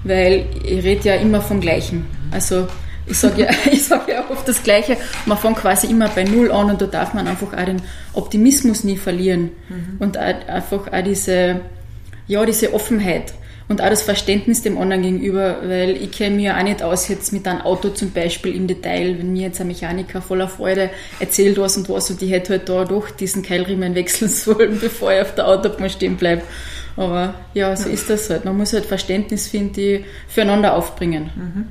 [0.05, 2.05] weil ich rede ja immer vom Gleichen.
[2.31, 2.69] Also
[3.05, 4.95] ich sage ja, sag ja oft das Gleiche,
[5.25, 7.81] man fängt quasi immer bei Null an und da darf man einfach auch den
[8.13, 9.97] Optimismus nie verlieren mhm.
[9.99, 11.59] und auch, einfach auch diese,
[12.27, 13.33] ja, diese Offenheit
[13.69, 17.07] und auch das Verständnis dem anderen gegenüber, weil ich kenne mich ja auch nicht aus
[17.07, 20.89] jetzt mit einem Auto zum Beispiel im Detail, wenn mir jetzt ein Mechaniker voller Freude
[21.19, 25.13] erzählt was und was und ich hätte halt da doch diesen Keilriemen wechseln sollen, bevor
[25.13, 26.43] er auf der Autobahn stehen bleibt.
[26.95, 28.45] Aber ja, so ist das halt.
[28.45, 31.31] Man muss halt Verständnis finden, die füreinander aufbringen.
[31.35, 31.65] Mhm.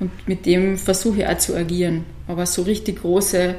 [0.00, 2.04] Und mit dem versuche ich auch zu agieren.
[2.26, 3.54] Aber so richtig große,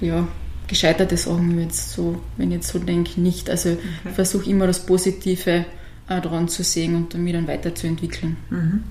[0.00, 0.26] ja,
[0.72, 3.50] gescheiterte Sachen, jetzt so, wenn ich jetzt so denke, nicht.
[3.50, 3.80] Also okay.
[4.06, 5.66] ich versuche immer das Positive
[6.08, 8.36] äh, daran zu sehen und mich dann weiterzuentwickeln.
[8.50, 8.84] Mhm.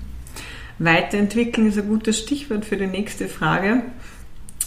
[0.78, 3.82] Weiterentwickeln ist ein gutes Stichwort für die nächste Frage,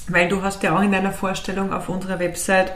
[0.08, 2.74] weil du hast ja auch in deiner Vorstellung auf unserer Website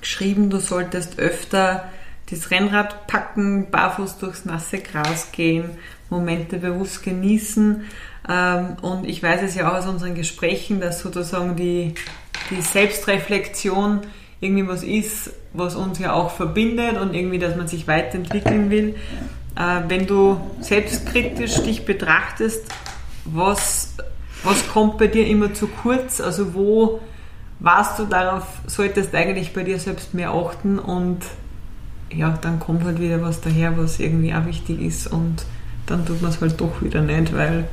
[0.00, 1.88] geschrieben, du solltest öfter
[2.30, 5.70] das Rennrad packen, barfuß durchs nasse Gras gehen,
[6.10, 7.84] Momente bewusst genießen.
[8.28, 11.94] Ähm, und ich weiß es ja auch aus unseren Gesprächen, dass sozusagen die,
[12.52, 14.00] die Selbstreflexion
[14.40, 18.96] irgendwie was ist, was uns ja auch verbindet und irgendwie, dass man sich weiterentwickeln will.
[19.56, 22.64] Äh, wenn du selbstkritisch dich betrachtest,
[23.24, 23.94] was,
[24.42, 26.20] was kommt bei dir immer zu kurz?
[26.20, 27.00] Also wo
[27.60, 31.20] warst du darauf, solltest eigentlich bei dir selbst mehr achten und
[32.10, 35.44] ja, dann kommt halt wieder was daher, was irgendwie auch wichtig ist und
[35.86, 37.68] dann tut man es halt doch wieder nicht, weil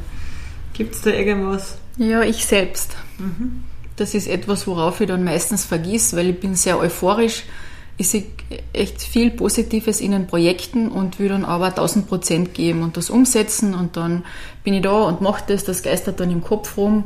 [0.74, 1.78] gibt es da irgendwas?
[1.98, 2.96] Ja, ich selbst.
[3.18, 3.64] Mhm.
[4.00, 7.44] Das ist etwas, worauf ich dann meistens vergiss, weil ich bin sehr euphorisch.
[7.98, 8.24] Ich sehe
[8.72, 13.10] echt viel Positives in den Projekten und will dann aber 1000 Prozent geben und das
[13.10, 14.24] umsetzen und dann
[14.64, 17.04] bin ich da und mache das, das geistert dann im Kopf rum.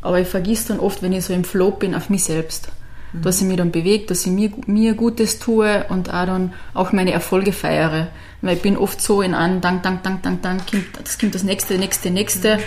[0.00, 2.70] Aber ich vergiss dann oft, wenn ich so im Flow bin, auf mich selbst
[3.12, 3.22] mhm.
[3.22, 6.92] dass ich mich dann bewege, dass ich mir, mir Gutes tue und auch dann auch
[6.92, 8.08] meine Erfolge feiere.
[8.42, 10.62] Weil ich bin oft so in einem Dank, Dank, Dank, Dank, Dank,
[11.02, 12.56] das kommt das nächste, nächste, nächste.
[12.56, 12.60] Mhm.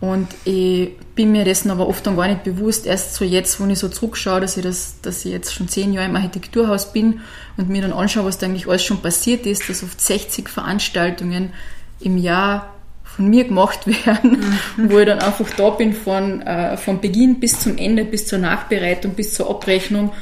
[0.00, 3.66] Und ich bin mir dessen aber oft dann gar nicht bewusst, erst so jetzt, wo
[3.66, 7.20] ich so zurückschaue, dass ich, das, dass ich jetzt schon zehn Jahre im Architekturhaus bin
[7.56, 11.52] und mir dann anschaue, was da eigentlich alles schon passiert ist, dass oft 60 Veranstaltungen
[11.98, 12.72] im Jahr
[13.02, 14.90] von mir gemacht werden, mhm.
[14.90, 18.38] wo ich dann einfach da bin von, äh, von Beginn bis zum Ende, bis zur
[18.38, 20.12] Nachbereitung, bis zur Abrechnung,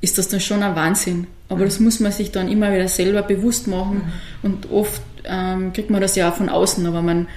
[0.00, 1.26] ist das dann schon ein Wahnsinn.
[1.50, 1.64] Aber mhm.
[1.64, 4.12] das muss man sich dann immer wieder selber bewusst machen
[4.42, 4.50] mhm.
[4.50, 7.28] und oft ähm, kriegt man das ja auch von außen, aber man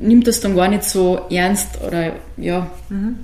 [0.00, 3.18] nimmt das dann gar nicht so ernst oder ja, mhm.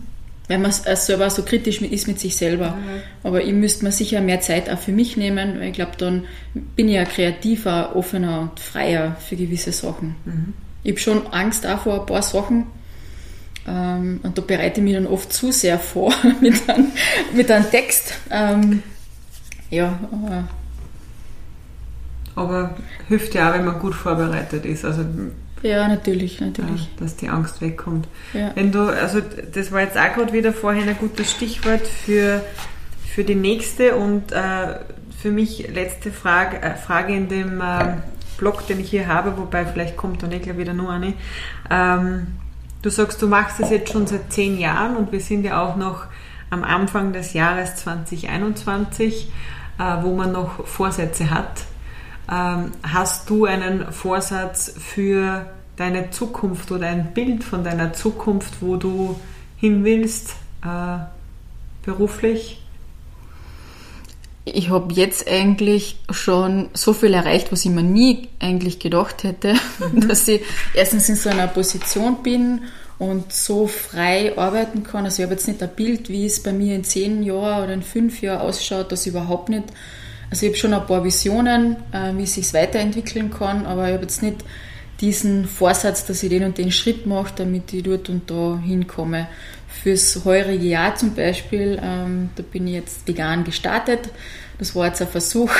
[0.49, 2.71] weil man äh, selber so kritisch ist mit sich selber.
[2.71, 3.03] Mhm.
[3.23, 6.25] Aber ich müsste mir sicher mehr Zeit auch für mich nehmen, weil ich glaube, dann
[6.55, 10.17] bin ich ja kreativer, offener und freier für gewisse Sachen.
[10.25, 10.55] Mhm.
[10.83, 12.67] Ich habe schon Angst auch vor ein paar Sachen.
[13.67, 16.93] Ähm, und da bereite ich mich dann oft zu sehr vor mit, einem,
[17.35, 18.15] mit einem Text.
[18.31, 18.83] Ähm,
[19.71, 20.49] ja, aber,
[22.37, 22.77] aber
[23.09, 24.85] hilft ja auch, wenn man gut vorbereitet ist.
[24.85, 25.05] Also,
[25.63, 26.83] ja, natürlich, natürlich.
[26.83, 28.09] Ja, dass die Angst wegkommt.
[28.33, 28.53] Ja.
[28.55, 29.21] Wenn du, also
[29.53, 32.43] das war jetzt auch gerade wieder vorhin ein gutes Stichwort für,
[33.07, 34.79] für die nächste und äh,
[35.21, 37.97] für mich letzte Frage, äh, Frage in dem äh,
[38.39, 41.15] Blog, den ich hier habe, wobei vielleicht kommt dann eh gleich wieder nur eine.
[41.71, 42.27] Ähm,
[42.83, 45.77] du sagst, du machst das jetzt schon seit zehn Jahren und wir sind ja auch
[45.77, 46.05] noch
[46.51, 49.33] am Anfang des Jahres 2021,
[49.79, 51.65] äh, wo man noch Vorsätze hat.
[52.31, 55.47] Ähm, hast du einen Vorsatz für
[55.77, 59.19] deine Zukunft oder ein Bild von deiner Zukunft, wo du
[59.57, 60.99] hin willst, äh,
[61.85, 62.63] beruflich?
[64.47, 69.55] ich habe jetzt eigentlich schon so viel erreicht, was ich mir nie eigentlich gedacht hätte,
[69.93, 70.09] mhm.
[70.09, 72.63] dass ich erstens in so einer Position bin
[72.99, 75.05] und so frei arbeiten kann.
[75.05, 77.75] Also ich habe jetzt nicht ein Bild, wie es bei mir in zehn Jahren oder
[77.75, 79.65] in fünf Jahren ausschaut, das überhaupt nicht.
[80.31, 83.95] Also ich habe schon ein paar Visionen, äh, wie es sich weiterentwickeln kann, aber ich
[83.95, 84.45] habe jetzt nicht
[85.01, 89.29] diesen Vorsatz, dass ich den und den Schritt mache, damit ich dort und da hinkomme.
[89.83, 94.09] Fürs heurige Jahr zum Beispiel, ähm, da bin ich jetzt vegan gestartet.
[94.59, 95.51] Das war jetzt ein Versuch,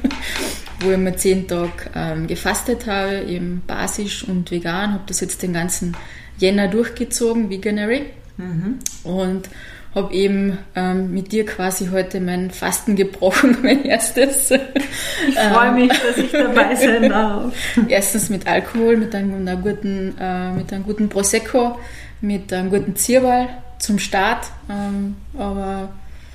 [0.80, 4.92] wo ich mir zehn Tage ähm, gefastet habe, eben basisch und vegan.
[4.92, 5.96] Habe das jetzt den ganzen
[6.38, 8.04] Jänner durchgezogen, Veganary.
[8.36, 8.78] Mhm.
[9.04, 9.48] Und
[9.96, 14.50] habe eben ähm, mit dir quasi heute mein Fasten gebrochen, mein erstes.
[14.50, 17.52] Ich freue mich, dass ich dabei sein darf.
[17.88, 21.78] Erstens mit Alkohol, mit einem, einer guten, äh, mit einem guten Prosecco,
[22.20, 24.46] mit einem guten Zierball zum Start.
[24.70, 25.88] Ähm, aber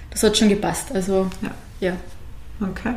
[0.09, 0.93] das hat schon gepasst.
[0.93, 1.51] Also ja.
[1.87, 1.93] ja.
[2.67, 2.95] Okay.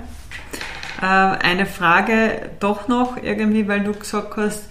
[1.03, 4.65] Äh, eine Frage doch noch irgendwie, weil du gesagt hast,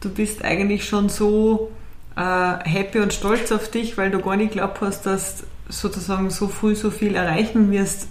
[0.00, 1.70] du bist eigentlich schon so
[2.16, 2.20] äh,
[2.68, 6.74] happy und stolz auf dich, weil du gar nicht glaubt hast, dass sozusagen so früh
[6.74, 8.08] so viel erreichen wirst.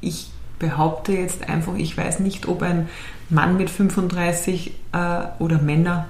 [0.00, 2.88] Ich behaupte jetzt einfach, ich weiß nicht, ob ein
[3.28, 6.08] Mann mit 35 äh, oder Männer,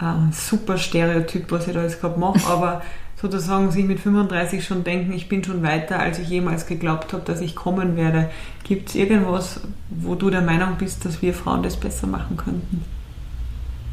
[0.00, 2.82] äh, super Stereotyp, was ich da jetzt gerade mache, aber
[3.20, 7.22] sozusagen sich mit 35 schon denken, ich bin schon weiter, als ich jemals geglaubt habe,
[7.24, 8.30] dass ich kommen werde.
[8.64, 12.84] Gibt es irgendwas, wo du der Meinung bist, dass wir Frauen das besser machen könnten?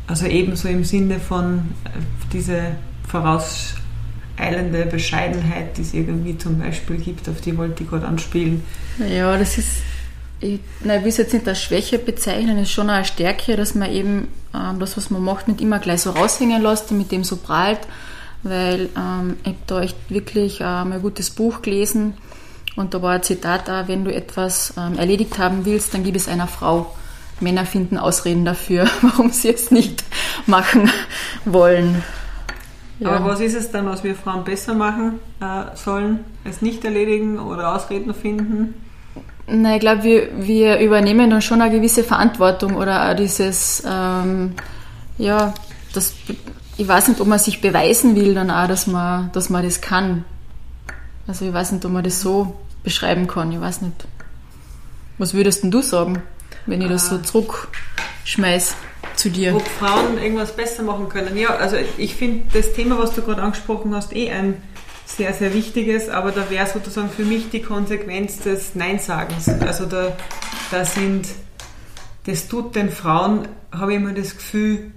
[0.08, 1.89] Also ebenso im Sinne von äh,
[2.34, 2.76] diese
[3.08, 8.64] vorauseilende Bescheidenheit, die es irgendwie zum Beispiel gibt, auf die wollte ich gerade anspielen.
[9.10, 9.78] Ja, das ist,
[10.39, 13.56] ich, na, ich will es jetzt nicht als Schwäche bezeichnen, es ist schon eine Stärke,
[13.56, 16.97] dass man eben ähm, das, was man macht, nicht immer gleich so raushängen lässt und
[16.97, 17.80] mit dem so prahlt,
[18.43, 22.16] weil ähm, ich habe da echt wirklich ähm, ein gutes Buch gelesen
[22.76, 26.16] und da war ein Zitat da, wenn du etwas ähm, erledigt haben willst, dann gib
[26.16, 26.95] es einer Frau.
[27.41, 30.03] Männer finden Ausreden dafür, warum sie es nicht
[30.45, 30.91] machen
[31.45, 32.03] wollen.
[32.99, 33.13] Ja.
[33.13, 36.19] Aber was ist es dann, was wir Frauen besser machen äh, sollen?
[36.43, 38.75] Es nicht erledigen oder Ausreden finden?
[39.47, 44.53] Na, ich glaube, wir, wir übernehmen dann schon eine gewisse Verantwortung oder auch dieses, ähm,
[45.17, 45.53] ja,
[45.93, 46.13] das,
[46.77, 49.81] ich weiß nicht, ob man sich beweisen will dann auch, dass man, dass man das
[49.81, 50.23] kann.
[51.27, 54.07] Also ich weiß nicht, ob man das so beschreiben kann, ich weiß nicht.
[55.17, 56.21] Was würdest denn du sagen?
[56.66, 58.76] Wenn ich das so zurückschmeiß
[59.16, 59.55] zu dir.
[59.55, 61.38] Ob Frauen irgendwas besser machen können.
[61.38, 64.62] Ja, also ich finde das Thema, was du gerade angesprochen hast, eh ein
[65.05, 69.49] sehr, sehr wichtiges, aber da wäre sozusagen für mich die Konsequenz des Neinsagens.
[69.49, 70.16] Also da,
[70.72, 71.28] da sind,
[72.26, 74.91] das tut den Frauen, habe ich immer das Gefühl,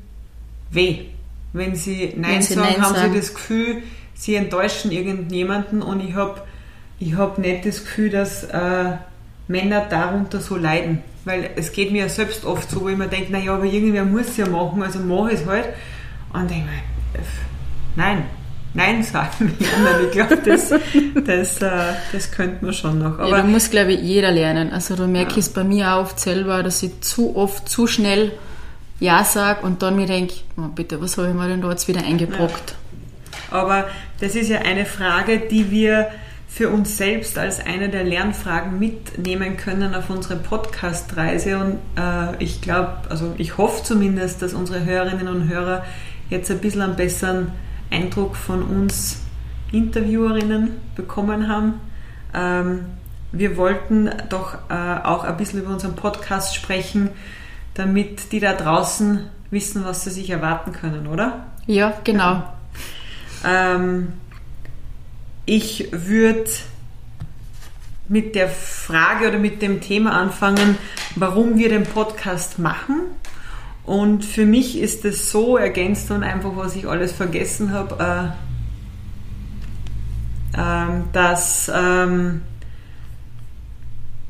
[0.71, 1.07] weh.
[1.53, 3.13] Wenn sie Nein, Wenn sie sagen, Nein haben sagen.
[3.13, 3.83] sie das Gefühl,
[4.15, 6.43] sie enttäuschen irgendjemanden und ich habe
[6.99, 8.97] ich hab nicht das Gefühl, dass äh,
[9.49, 11.03] Männer darunter so leiden.
[11.25, 14.05] Weil es geht mir ja selbst oft so, wo ich mir denke, naja, aber irgendwer
[14.05, 15.69] muss es ja machen, also mache ich es halt.
[16.33, 17.23] Und denke mir,
[17.97, 18.25] nein,
[18.75, 19.57] Nein sagen.
[19.61, 20.71] Ja, ich glaube, das,
[21.25, 23.19] das, äh, das könnte man schon noch.
[23.21, 24.73] Aber ja, da muss, glaube ich, jeder lernen.
[24.73, 25.39] Also da merke ja.
[25.39, 28.33] ich es bei mir auch oft selber, dass ich zu oft, zu schnell
[28.99, 31.87] Ja sage und dann mir denke, oh, bitte, was habe ich mir denn da jetzt
[31.87, 32.75] wieder eingebrockt?
[33.53, 33.59] Ja.
[33.59, 33.87] Aber
[34.21, 36.09] das ist ja eine Frage, die wir
[36.55, 41.59] für uns selbst als eine der Lernfragen mitnehmen können auf unsere Podcast-Reise.
[41.59, 45.85] Und äh, ich glaube, also ich hoffe zumindest, dass unsere Hörerinnen und Hörer
[46.31, 47.51] jetzt ein bisschen einen besseren
[47.91, 49.23] Eindruck von uns
[49.73, 51.81] Interviewerinnen bekommen haben.
[52.33, 52.85] Ähm,
[53.33, 57.11] wir wollten doch äh, auch ein bisschen über unseren Podcast sprechen,
[57.75, 61.47] damit die da draußen wissen, was sie sich erwarten können, oder?
[61.67, 62.45] Ja, genau.
[63.45, 64.13] Ähm,
[65.47, 66.51] ich würde
[68.09, 70.77] mit der Frage oder mit dem Thema anfangen,
[71.17, 73.01] warum wir den Podcast machen.
[73.85, 78.33] Und für mich ist es so ergänzt und einfach, was ich alles vergessen habe,
[80.55, 82.43] äh, äh, dass ähm,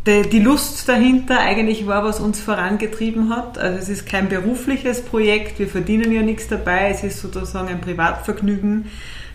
[0.07, 3.57] die, die Lust dahinter eigentlich war, was uns vorangetrieben hat.
[3.59, 7.81] Also es ist kein berufliches Projekt, wir verdienen ja nichts dabei, es ist sozusagen ein
[7.81, 8.87] Privatvergnügen.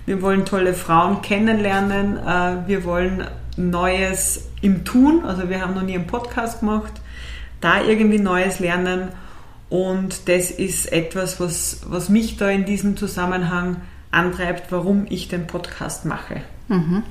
[0.10, 2.18] Wir wollen tolle Frauen kennenlernen.
[2.18, 5.24] Äh, wir wollen Neues im Tun.
[5.24, 6.94] Also wir haben noch nie einen Podcast gemacht.
[7.62, 9.10] Da irgendwie Neues lernen.
[9.70, 15.46] Und das ist etwas, was, was mich da in diesem Zusammenhang antreibt, warum ich den
[15.46, 16.42] Podcast mache.
[16.70, 17.04] Mhm.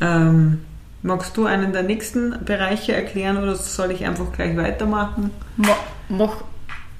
[0.00, 0.60] Ähm,
[1.02, 5.32] magst du einen der nächsten Bereiche erklären oder soll ich einfach gleich weitermachen?
[5.56, 5.74] Mach,
[6.08, 6.36] mach,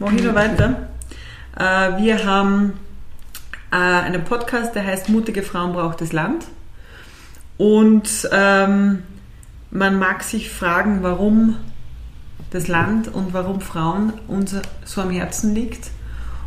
[0.01, 0.89] mach ich noch weiter.
[1.57, 2.73] Äh, wir haben
[3.71, 6.47] äh, einen Podcast, der heißt Mutige Frauen braucht das Land.
[7.57, 9.03] Und ähm,
[9.71, 11.57] man mag sich fragen, warum
[12.51, 14.55] das Land und warum Frauen uns
[14.85, 15.91] so am Herzen liegt.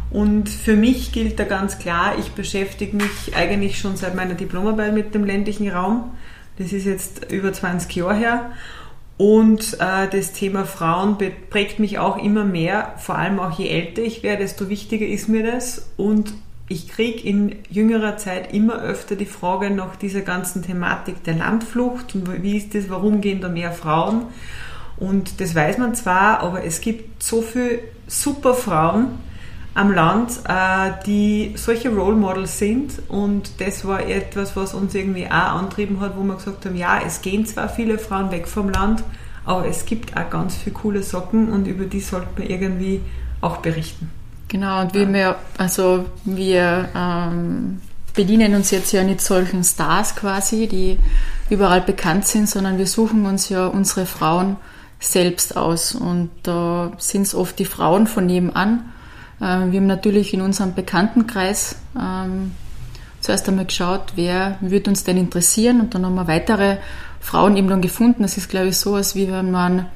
[0.09, 4.93] Und für mich gilt da ganz klar, ich beschäftige mich eigentlich schon seit meiner Diplomarbeit
[4.93, 6.11] mit dem ländlichen Raum.
[6.57, 8.51] Das ist jetzt über 20 Jahre her.
[9.17, 11.17] Und äh, das Thema Frauen
[11.49, 15.27] prägt mich auch immer mehr, vor allem auch je älter ich werde, desto wichtiger ist
[15.27, 15.89] mir das.
[15.97, 16.33] Und
[16.69, 22.13] ich kriege in jüngerer Zeit immer öfter die Frage nach dieser ganzen Thematik der Landflucht
[22.15, 24.25] und wie ist das, warum gehen da mehr Frauen?
[24.97, 29.19] Und das weiß man zwar, aber es gibt so viele super Frauen,
[29.77, 32.93] am Land, äh, die solche Role Models sind.
[33.09, 36.99] Und das war etwas, was uns irgendwie auch antrieben hat, wo wir gesagt haben, ja,
[37.05, 39.03] es gehen zwar viele Frauen weg vom Land,
[39.45, 43.01] aber es gibt auch ganz viele coole Socken und über die sollten wir irgendwie
[43.39, 44.09] auch berichten.
[44.47, 47.81] Genau, und wir, also wir ähm,
[48.13, 50.97] bedienen uns jetzt ja nicht solchen Stars quasi, die
[51.49, 54.55] überall bekannt sind, sondern wir suchen uns ja unsere Frauen
[54.99, 55.93] selbst aus.
[55.95, 58.93] Und da sind es oft die Frauen von nebenan.
[59.41, 62.51] Ähm, wir haben natürlich in unserem Bekanntenkreis ähm,
[63.19, 66.77] zuerst einmal geschaut, wer wird uns denn interessieren und dann haben wir weitere
[67.19, 68.23] Frauen eben dann gefunden.
[68.23, 69.87] Das ist, glaube ich, so, als wie wenn man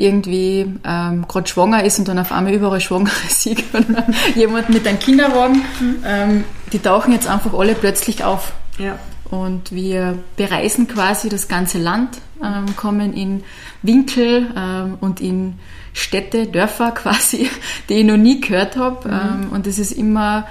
[0.00, 3.62] irgendwie ähm, gerade schwanger ist und dann auf einmal überall Schwangere sieht
[4.34, 5.62] jemand mit einem Kinderwagen.
[5.80, 5.96] Mhm.
[6.04, 8.52] Ähm, die tauchen jetzt einfach alle plötzlich auf.
[8.78, 8.98] Ja.
[9.30, 13.44] Und wir bereisen quasi das ganze Land, ähm, kommen in
[13.82, 15.58] Winkel ähm, und in
[15.92, 17.48] Städte, Dörfer quasi,
[17.88, 19.08] die ich noch nie gehört habe.
[19.08, 19.14] Mhm.
[19.14, 20.46] Ähm, und es ist immer,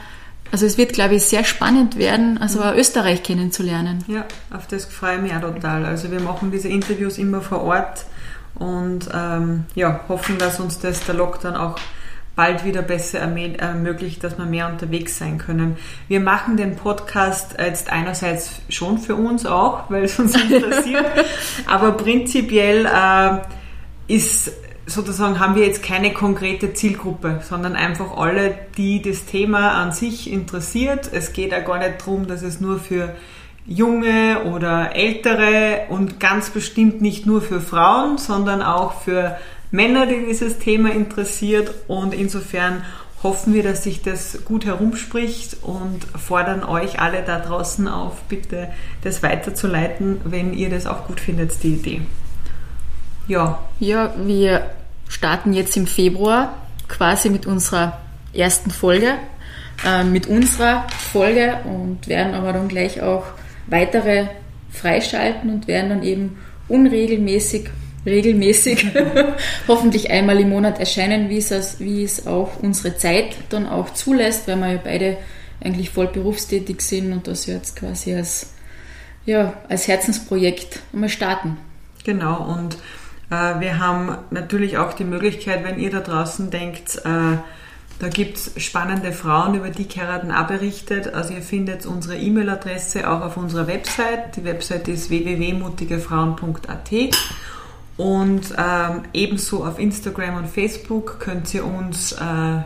[0.52, 2.78] also es wird, glaube ich, sehr spannend werden, also mhm.
[2.78, 4.06] Österreich kennenzulernen.
[4.08, 5.86] Ja, auf das freue ich mich auch total.
[5.86, 8.06] Also wir machen diese Interviews immer vor Ort
[8.60, 11.78] und ähm, ja, hoffen, dass uns das der Lockdown auch
[12.36, 15.76] bald wieder besser ermöglicht, dass wir mehr unterwegs sein können.
[16.08, 21.06] Wir machen den Podcast jetzt einerseits schon für uns auch, weil es uns interessiert,
[21.68, 23.40] aber prinzipiell äh,
[24.08, 24.54] ist
[24.86, 30.32] sozusagen haben wir jetzt keine konkrete Zielgruppe, sondern einfach alle, die das Thema an sich
[30.32, 31.10] interessiert.
[31.12, 33.16] Es geht ja gar nicht darum, dass es nur für
[33.70, 39.38] junge oder ältere und ganz bestimmt nicht nur für Frauen, sondern auch für
[39.72, 41.72] Männer, die dieses Thema interessiert.
[41.88, 42.84] Und insofern
[43.22, 48.70] hoffen wir, dass sich das gut herumspricht und fordern euch alle da draußen auf, bitte
[49.04, 52.02] das weiterzuleiten, wenn ihr das auch gut findet, die Idee.
[53.28, 53.60] Ja.
[53.80, 54.72] Ja, wir
[55.08, 56.56] starten jetzt im Februar
[56.88, 58.00] quasi mit unserer
[58.34, 59.14] ersten Folge,
[59.86, 63.26] äh, mit unserer Folge und werden aber dann gleich auch
[63.70, 64.28] weitere
[64.72, 67.70] freischalten und werden dann eben unregelmäßig,
[68.06, 68.88] regelmäßig,
[69.68, 74.48] hoffentlich einmal im Monat erscheinen, wie es, wie es auch unsere Zeit dann auch zulässt,
[74.48, 75.18] weil wir ja beide
[75.62, 78.54] eigentlich voll berufstätig sind und das jetzt quasi als,
[79.26, 81.58] ja, als Herzensprojekt einmal starten.
[82.06, 82.76] Genau, und
[83.30, 87.38] äh, wir haben natürlich auch die Möglichkeit, wenn ihr da draußen denkt, äh,
[88.00, 91.14] da gibt es spannende Frauen, über die Keraten auch berichtet.
[91.14, 94.38] Also ihr findet unsere E-Mail-Adresse auch auf unserer Website.
[94.38, 96.92] Die Website ist www.mutigefrauen.at.
[98.00, 102.16] Und ähm, ebenso auf Instagram und Facebook könnt ihr uns äh,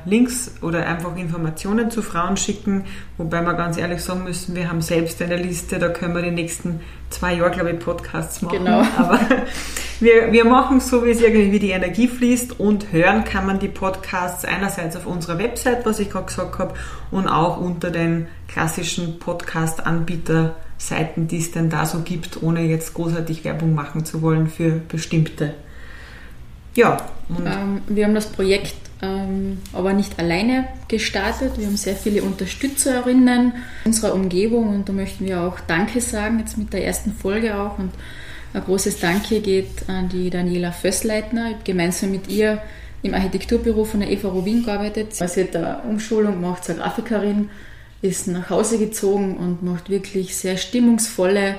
[0.05, 2.83] Links oder einfach Informationen zu Frauen schicken.
[3.17, 6.29] Wobei wir ganz ehrlich sagen müssen, wir haben selbst eine Liste, da können wir die
[6.29, 8.59] nächsten zwei Jahre, glaube ich, Podcasts machen.
[8.59, 8.83] Genau.
[8.97, 9.19] Aber
[9.99, 13.69] wir, wir machen so, wie es irgendwie die Energie fließt und hören kann man die
[13.69, 16.75] Podcasts einerseits auf unserer Website, was ich gerade gesagt habe,
[17.09, 20.53] und auch unter den klassischen Podcast-Anbieter
[20.87, 24.81] Seiten, die es denn da so gibt, ohne jetzt großartig Werbung machen zu wollen für
[24.87, 25.53] bestimmte.
[26.75, 26.97] Ja.
[27.29, 31.57] Ähm, wir haben das Projekt ähm, aber nicht alleine gestartet.
[31.57, 33.53] Wir haben sehr viele Unterstützerinnen
[33.85, 37.77] unserer Umgebung und da möchten wir auch Danke sagen, jetzt mit der ersten Folge auch.
[37.79, 37.91] Und
[38.53, 41.47] ein großes Danke geht an die Daniela Fössleitner.
[41.47, 42.61] Ich habe gemeinsam mit ihr
[43.01, 45.13] im Architekturbüro von der Eva Rubin gearbeitet.
[45.13, 47.49] Sie hat eine Umschulung gemacht zur Grafikerin
[48.03, 51.55] ist nach Hause gezogen und macht wirklich sehr stimmungsvolle,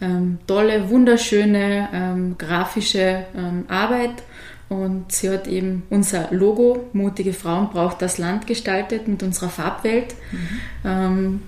[0.00, 4.22] ähm, tolle, wunderschöne ähm, grafische ähm, Arbeit.
[4.68, 10.14] Und sie hat eben unser Logo, Mutige Frauen braucht das Land, gestaltet mit unserer Farbwelt.
[10.30, 10.48] Mhm.
[10.84, 11.42] Ähm,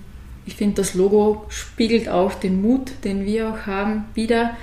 [0.45, 4.57] ich finde, das Logo spiegelt auch den Mut, den wir auch haben, wieder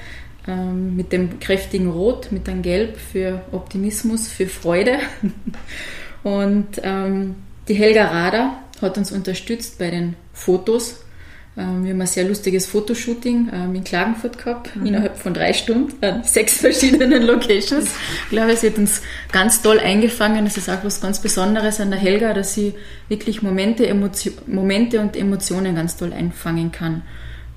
[0.47, 4.99] ähm, mit dem kräftigen Rot, mit dem Gelb für Optimismus, für Freude.
[6.23, 7.37] Und ähm,
[7.71, 11.05] die Helga Rader hat uns unterstützt bei den Fotos.
[11.57, 14.87] Ähm, wir haben ein sehr lustiges Fotoshooting ähm, in Klagenfurt gehabt, mhm.
[14.87, 17.89] innerhalb von drei Stunden, an sechs verschiedenen Locations.
[18.25, 20.45] Ich glaube, sie hat uns ganz toll eingefangen.
[20.45, 22.75] Das ist auch was ganz Besonderes an der Helga, dass sie
[23.09, 27.03] wirklich Momente, Emotio Momente und Emotionen ganz toll einfangen kann.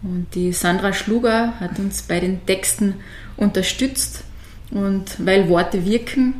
[0.03, 2.95] Und die Sandra Schluger hat uns bei den Texten
[3.35, 4.23] unterstützt.
[4.69, 6.35] Und weil Worte wirken,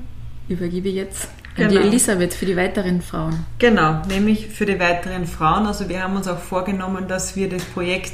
[0.47, 1.70] übergebe ich jetzt Genau.
[1.70, 3.45] Die Elisabeth für die weiteren Frauen.
[3.60, 5.68] Genau, nämlich für die weiteren Frauen.
[5.68, 8.14] Also wir haben uns auch vorgenommen, dass wir das Projekt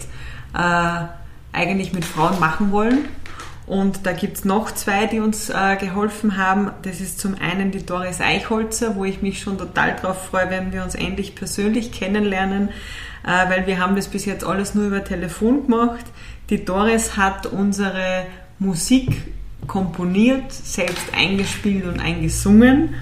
[0.53, 1.05] äh,
[1.53, 3.05] eigentlich mit Frauen machen wollen.
[3.65, 6.71] Und da gibt es noch zwei, die uns äh, geholfen haben.
[6.81, 10.73] Das ist zum einen die Doris Eichholzer, wo ich mich schon total drauf freue, wenn
[10.73, 12.69] wir uns endlich persönlich kennenlernen,
[13.23, 16.03] äh, weil wir haben das bis jetzt alles nur über Telefon gemacht.
[16.49, 18.25] Die Doris hat unsere
[18.57, 19.21] Musik
[19.67, 22.95] komponiert, selbst eingespielt und eingesungen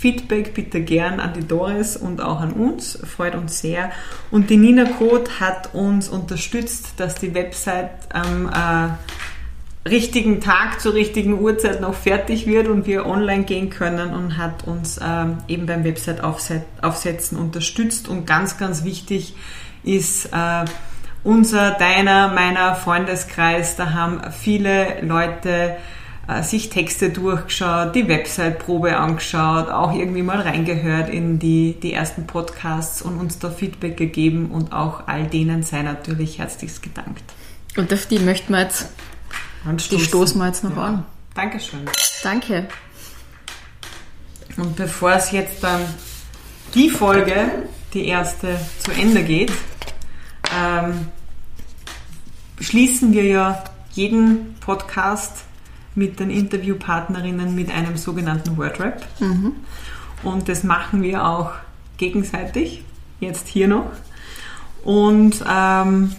[0.00, 3.90] Feedback bitte gern an die Doris und auch an uns, freut uns sehr.
[4.30, 10.94] Und die Nina Code hat uns unterstützt, dass die Website am äh, richtigen Tag zur
[10.94, 15.66] richtigen Uhrzeit noch fertig wird und wir online gehen können und hat uns ähm, eben
[15.66, 18.08] beim Website aufsetzen unterstützt.
[18.08, 19.34] Und ganz, ganz wichtig
[19.84, 20.64] ist äh,
[21.22, 23.76] unser, deiner, meiner Freundeskreis.
[23.76, 25.76] Da haben viele Leute äh,
[26.42, 33.00] sich Texte durchgeschaut, die Website-Probe angeschaut, auch irgendwie mal reingehört in die, die ersten Podcasts
[33.00, 37.22] und uns da Feedback gegeben und auch all denen sei natürlich herzlichst gedankt.
[37.76, 38.90] Und auf die möchten wir jetzt,
[39.90, 40.82] die stoßen wir jetzt noch ja.
[40.82, 41.04] an.
[41.34, 41.84] Dankeschön.
[42.22, 42.68] Danke.
[44.56, 45.82] Und bevor es jetzt dann
[46.74, 47.50] die Folge,
[47.94, 49.52] die erste, zu Ende geht,
[50.58, 51.08] ähm,
[52.60, 55.45] schließen wir ja jeden Podcast
[55.96, 59.04] mit den Interviewpartnerinnen mit einem sogenannten Wordrap.
[59.18, 59.52] Mhm.
[60.22, 61.52] Und das machen wir auch
[61.96, 62.84] gegenseitig,
[63.20, 63.90] jetzt hier noch.
[64.84, 66.12] Und ähm,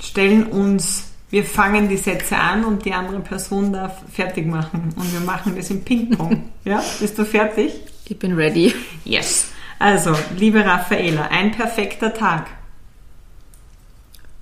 [0.00, 4.94] stellen uns, wir fangen die Sätze an und die andere Person darf fertig machen.
[4.96, 6.50] Und wir machen das im Ping-Pong.
[6.64, 7.72] ja, bist du fertig?
[8.06, 8.74] Ich bin ready.
[9.04, 9.52] Yes.
[9.78, 12.46] Also, liebe Raffaela, ein perfekter Tag.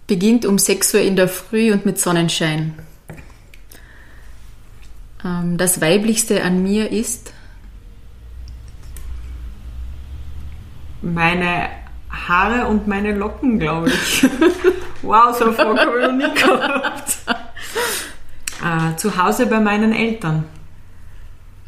[0.07, 2.75] Beginnt um 6 Uhr in der Früh und mit Sonnenschein.
[5.25, 7.33] Ähm, das Weiblichste an mir ist?
[11.03, 11.69] Meine
[12.11, 14.27] Haare und meine Locken, glaube ich.
[15.03, 17.19] wow, so eine habe ich noch nie gehabt.
[18.65, 20.45] Äh, zu Hause bei meinen Eltern.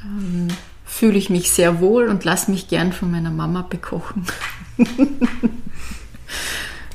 [0.03, 0.49] Ähm,
[0.85, 4.27] Fühle ich mich sehr wohl und lasse mich gern von meiner Mama bekochen.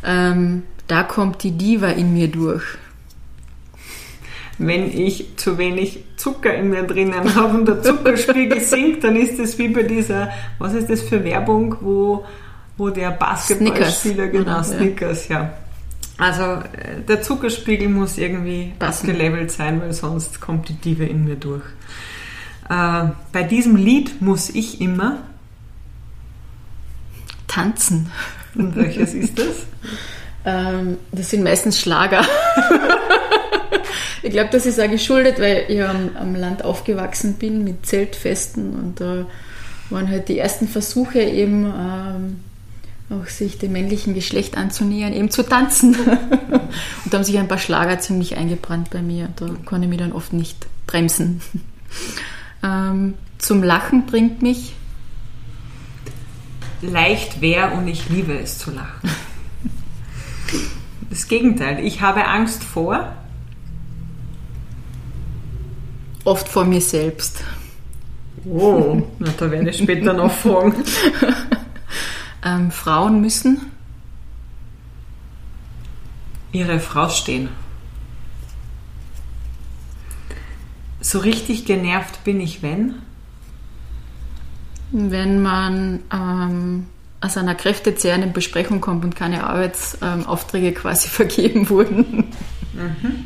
[0.04, 2.78] ähm, da kommt die Diva in mir durch
[4.58, 9.40] wenn ich zu wenig Zucker in mir drinnen habe und der Zuckerspiegel sinkt, dann ist
[9.40, 10.30] das wie bei dieser,
[10.60, 12.26] was ist das für Werbung, wo,
[12.78, 15.54] wo der Basketballspieler, genau, Snickers, ja.
[16.18, 21.36] Also äh, der Zuckerspiegel muss irgendwie abgelevelt sein, weil sonst kommt die Diebe in mir
[21.36, 21.64] durch.
[22.70, 25.18] Äh, bei diesem Lied muss ich immer
[27.48, 28.12] tanzen.
[28.56, 29.66] Und welches ist das?
[30.46, 32.26] ähm, das sind meistens Schlager.
[34.26, 38.74] Ich glaube, das ist auch geschuldet, weil ich am, am, Land aufgewachsen bin mit Zeltfesten
[38.74, 39.28] und da
[39.92, 42.40] waren halt die ersten Versuche eben ähm,
[43.12, 45.94] auch sich dem männlichen Geschlecht anzunähern, eben zu tanzen.
[45.96, 49.30] und da haben sich ein paar Schlager ziemlich eingebrannt bei mir.
[49.36, 51.42] Da konnte ich mich dann oft nicht bremsen.
[52.64, 54.74] Ähm, zum Lachen bringt mich
[56.82, 59.08] leicht wer und ich liebe es zu lachen.
[61.12, 63.16] Das Gegenteil, ich habe Angst vor
[66.26, 67.44] Oft vor mir selbst.
[68.46, 70.84] Oh, na, da werde ich später noch fragen.
[72.46, 73.72] ähm, Frauen müssen
[76.56, 77.50] ihre Frau stehen.
[81.02, 82.96] So richtig genervt bin ich, wenn?
[84.92, 86.88] Wenn man ähm,
[87.22, 92.32] aus einer kräftezehrenden Besprechung kommt und keine Arbeitsaufträge ähm, quasi vergeben wurden.
[92.74, 93.26] Mhm.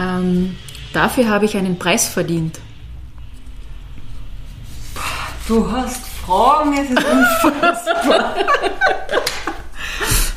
[0.00, 0.56] ähm,
[0.92, 2.60] Dafür habe ich einen Preis verdient.
[5.48, 8.32] Du hast Fragen, es ist unfassbar.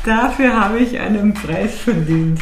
[0.05, 2.39] Dafür habe ich einen Preis verdient.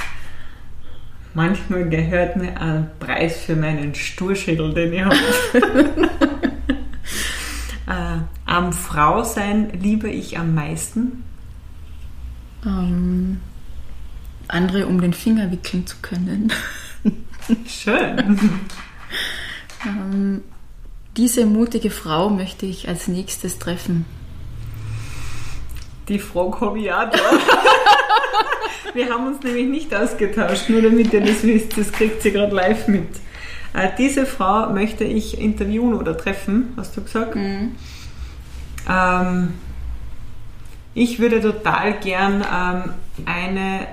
[1.34, 5.16] Manchmal gehört mir ein Preis für meinen Sturschädel, den ich habe.
[7.88, 11.24] äh, am Frau sein liebe ich am meisten.
[12.66, 13.40] Ähm,
[14.48, 16.54] andere um den Finger wickeln zu können.
[17.68, 18.50] Schön.
[19.86, 20.44] ähm,
[21.18, 24.06] diese mutige Frau möchte ich als nächstes treffen.
[26.08, 27.12] Die Frau da.
[28.94, 32.54] Wir haben uns nämlich nicht ausgetauscht, nur damit ihr das wisst, das kriegt sie gerade
[32.54, 33.08] live mit.
[33.74, 37.36] Äh, diese Frau möchte ich interviewen oder treffen, hast du gesagt?
[37.36, 37.76] Mhm.
[38.90, 39.54] Ähm,
[40.94, 42.94] ich würde total gern ähm,
[43.26, 43.88] eine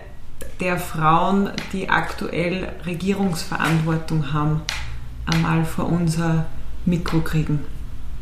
[0.61, 4.63] der Frauen, die aktuell Regierungsverantwortung haben,
[5.27, 6.47] einmal vor unser
[6.85, 7.61] Mikro kriegen.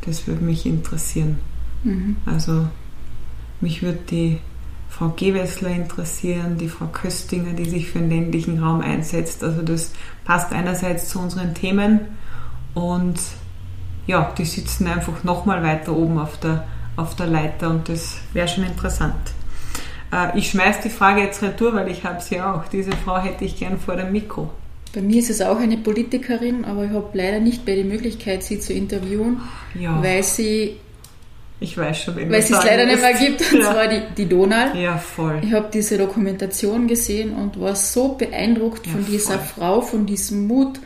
[0.05, 1.39] Das würde mich interessieren.
[1.85, 2.17] Mhm.
[2.27, 2.69] Also
[3.61, 4.39] mich würde die
[4.89, 9.45] Frau Gewessler interessieren, die Frau Köstinger, die sich für den ländlichen Raum einsetzt.
[9.45, 9.93] Also das
[10.25, 12.01] passt einerseits zu unseren Themen
[12.75, 13.19] und
[14.07, 16.67] ja, die sitzen einfach nochmal weiter oben auf der,
[16.97, 19.15] auf der Leiter und das wäre schon interessant.
[20.13, 22.67] Äh, ich schmeiß die Frage jetzt retour, weil ich habe sie auch.
[22.69, 24.51] Diese Frau hätte ich gern vor dem Mikro.
[24.95, 28.43] Bei mir ist es auch eine Politikerin, aber ich habe leider nicht mehr die Möglichkeit,
[28.43, 29.41] sie zu interviewen,
[29.79, 30.03] Ja.
[30.03, 30.77] weil sie,
[31.61, 33.71] Ich weiß schon, wen weil es sagen leider nicht mehr gibt, und ja.
[33.73, 34.75] zwar die, die Donal.
[34.81, 35.41] Ja, voll.
[35.43, 39.63] Ich habe diese Dokumentation gesehen und war so beeindruckt Ja, von dieser voll.
[39.65, 40.81] Frau, von diesem Mut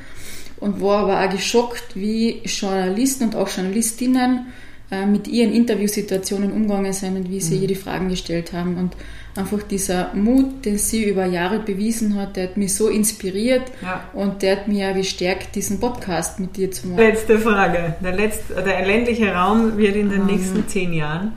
[0.58, 4.46] und war aber auch geschockt, wie Journalisten und auch Journalistinnen
[4.93, 7.62] äh, mit ihren Interviewsituationen umgegangen sind und wie sie Mhm.
[7.62, 8.76] ihr die Fragen gestellt haben.
[8.76, 8.93] Und
[9.34, 14.05] einfach dieser Mut, den sie über Jahre bewiesen hat, der hat mich so inspiriert Ja.
[14.12, 16.99] und der hat mich auch bestärkt, diesen Podcast mit dir zu machen.
[16.99, 17.95] Letzte Frage.
[18.05, 20.26] Der, letzte, der ländliche Raum wird in den Ähm.
[20.26, 21.32] nächsten zehn Jahren.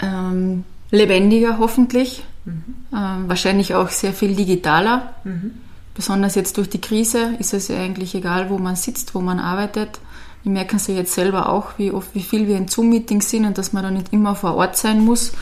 [0.00, 2.64] Ähm, lebendiger hoffentlich, Mhm.
[2.92, 5.14] ähm, wahrscheinlich auch sehr viel digitaler.
[5.24, 5.52] Mhm.
[5.94, 9.38] Besonders jetzt durch die Krise ist es ja eigentlich egal, wo man sitzt, wo man
[9.38, 10.00] arbeitet.
[10.42, 13.46] Wir merken es ja jetzt selber auch, wie oft, wie viel wir in Zoom-Meetings sind
[13.46, 15.32] und dass man da nicht immer vor Ort sein muss.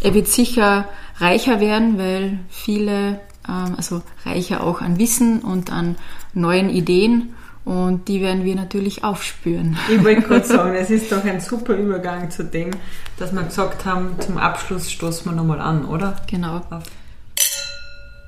[0.00, 0.88] Er wird sicher
[1.18, 5.96] reicher werden, weil viele, ähm, also reicher auch an Wissen und an
[6.34, 7.34] neuen Ideen
[7.64, 9.78] und die werden wir natürlich aufspüren.
[9.88, 12.70] Ich wollte gerade sagen, es ist doch ein super Übergang zu dem,
[13.18, 16.16] dass wir gesagt haben, zum Abschluss stoßen wir nochmal an, oder?
[16.28, 16.62] Genau.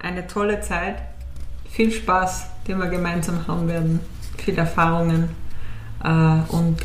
[0.00, 0.96] Eine tolle Zeit,
[1.68, 4.00] viel Spaß, den wir gemeinsam haben werden,
[4.38, 5.30] viele Erfahrungen
[6.04, 6.76] und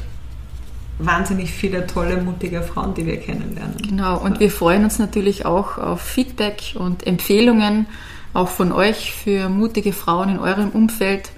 [0.99, 3.77] wahnsinnig viele tolle, mutige Frauen, die wir kennenlernen.
[3.77, 7.87] Genau, und wir freuen uns natürlich auch auf Feedback und Empfehlungen,
[8.33, 11.31] auch von euch für mutige Frauen in eurem Umfeld,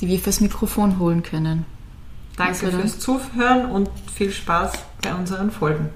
[0.00, 1.64] die wir fürs Mikrofon holen können.
[2.36, 5.90] Danke Also fürs Zuhören und viel Spaß bei unseren Folgen.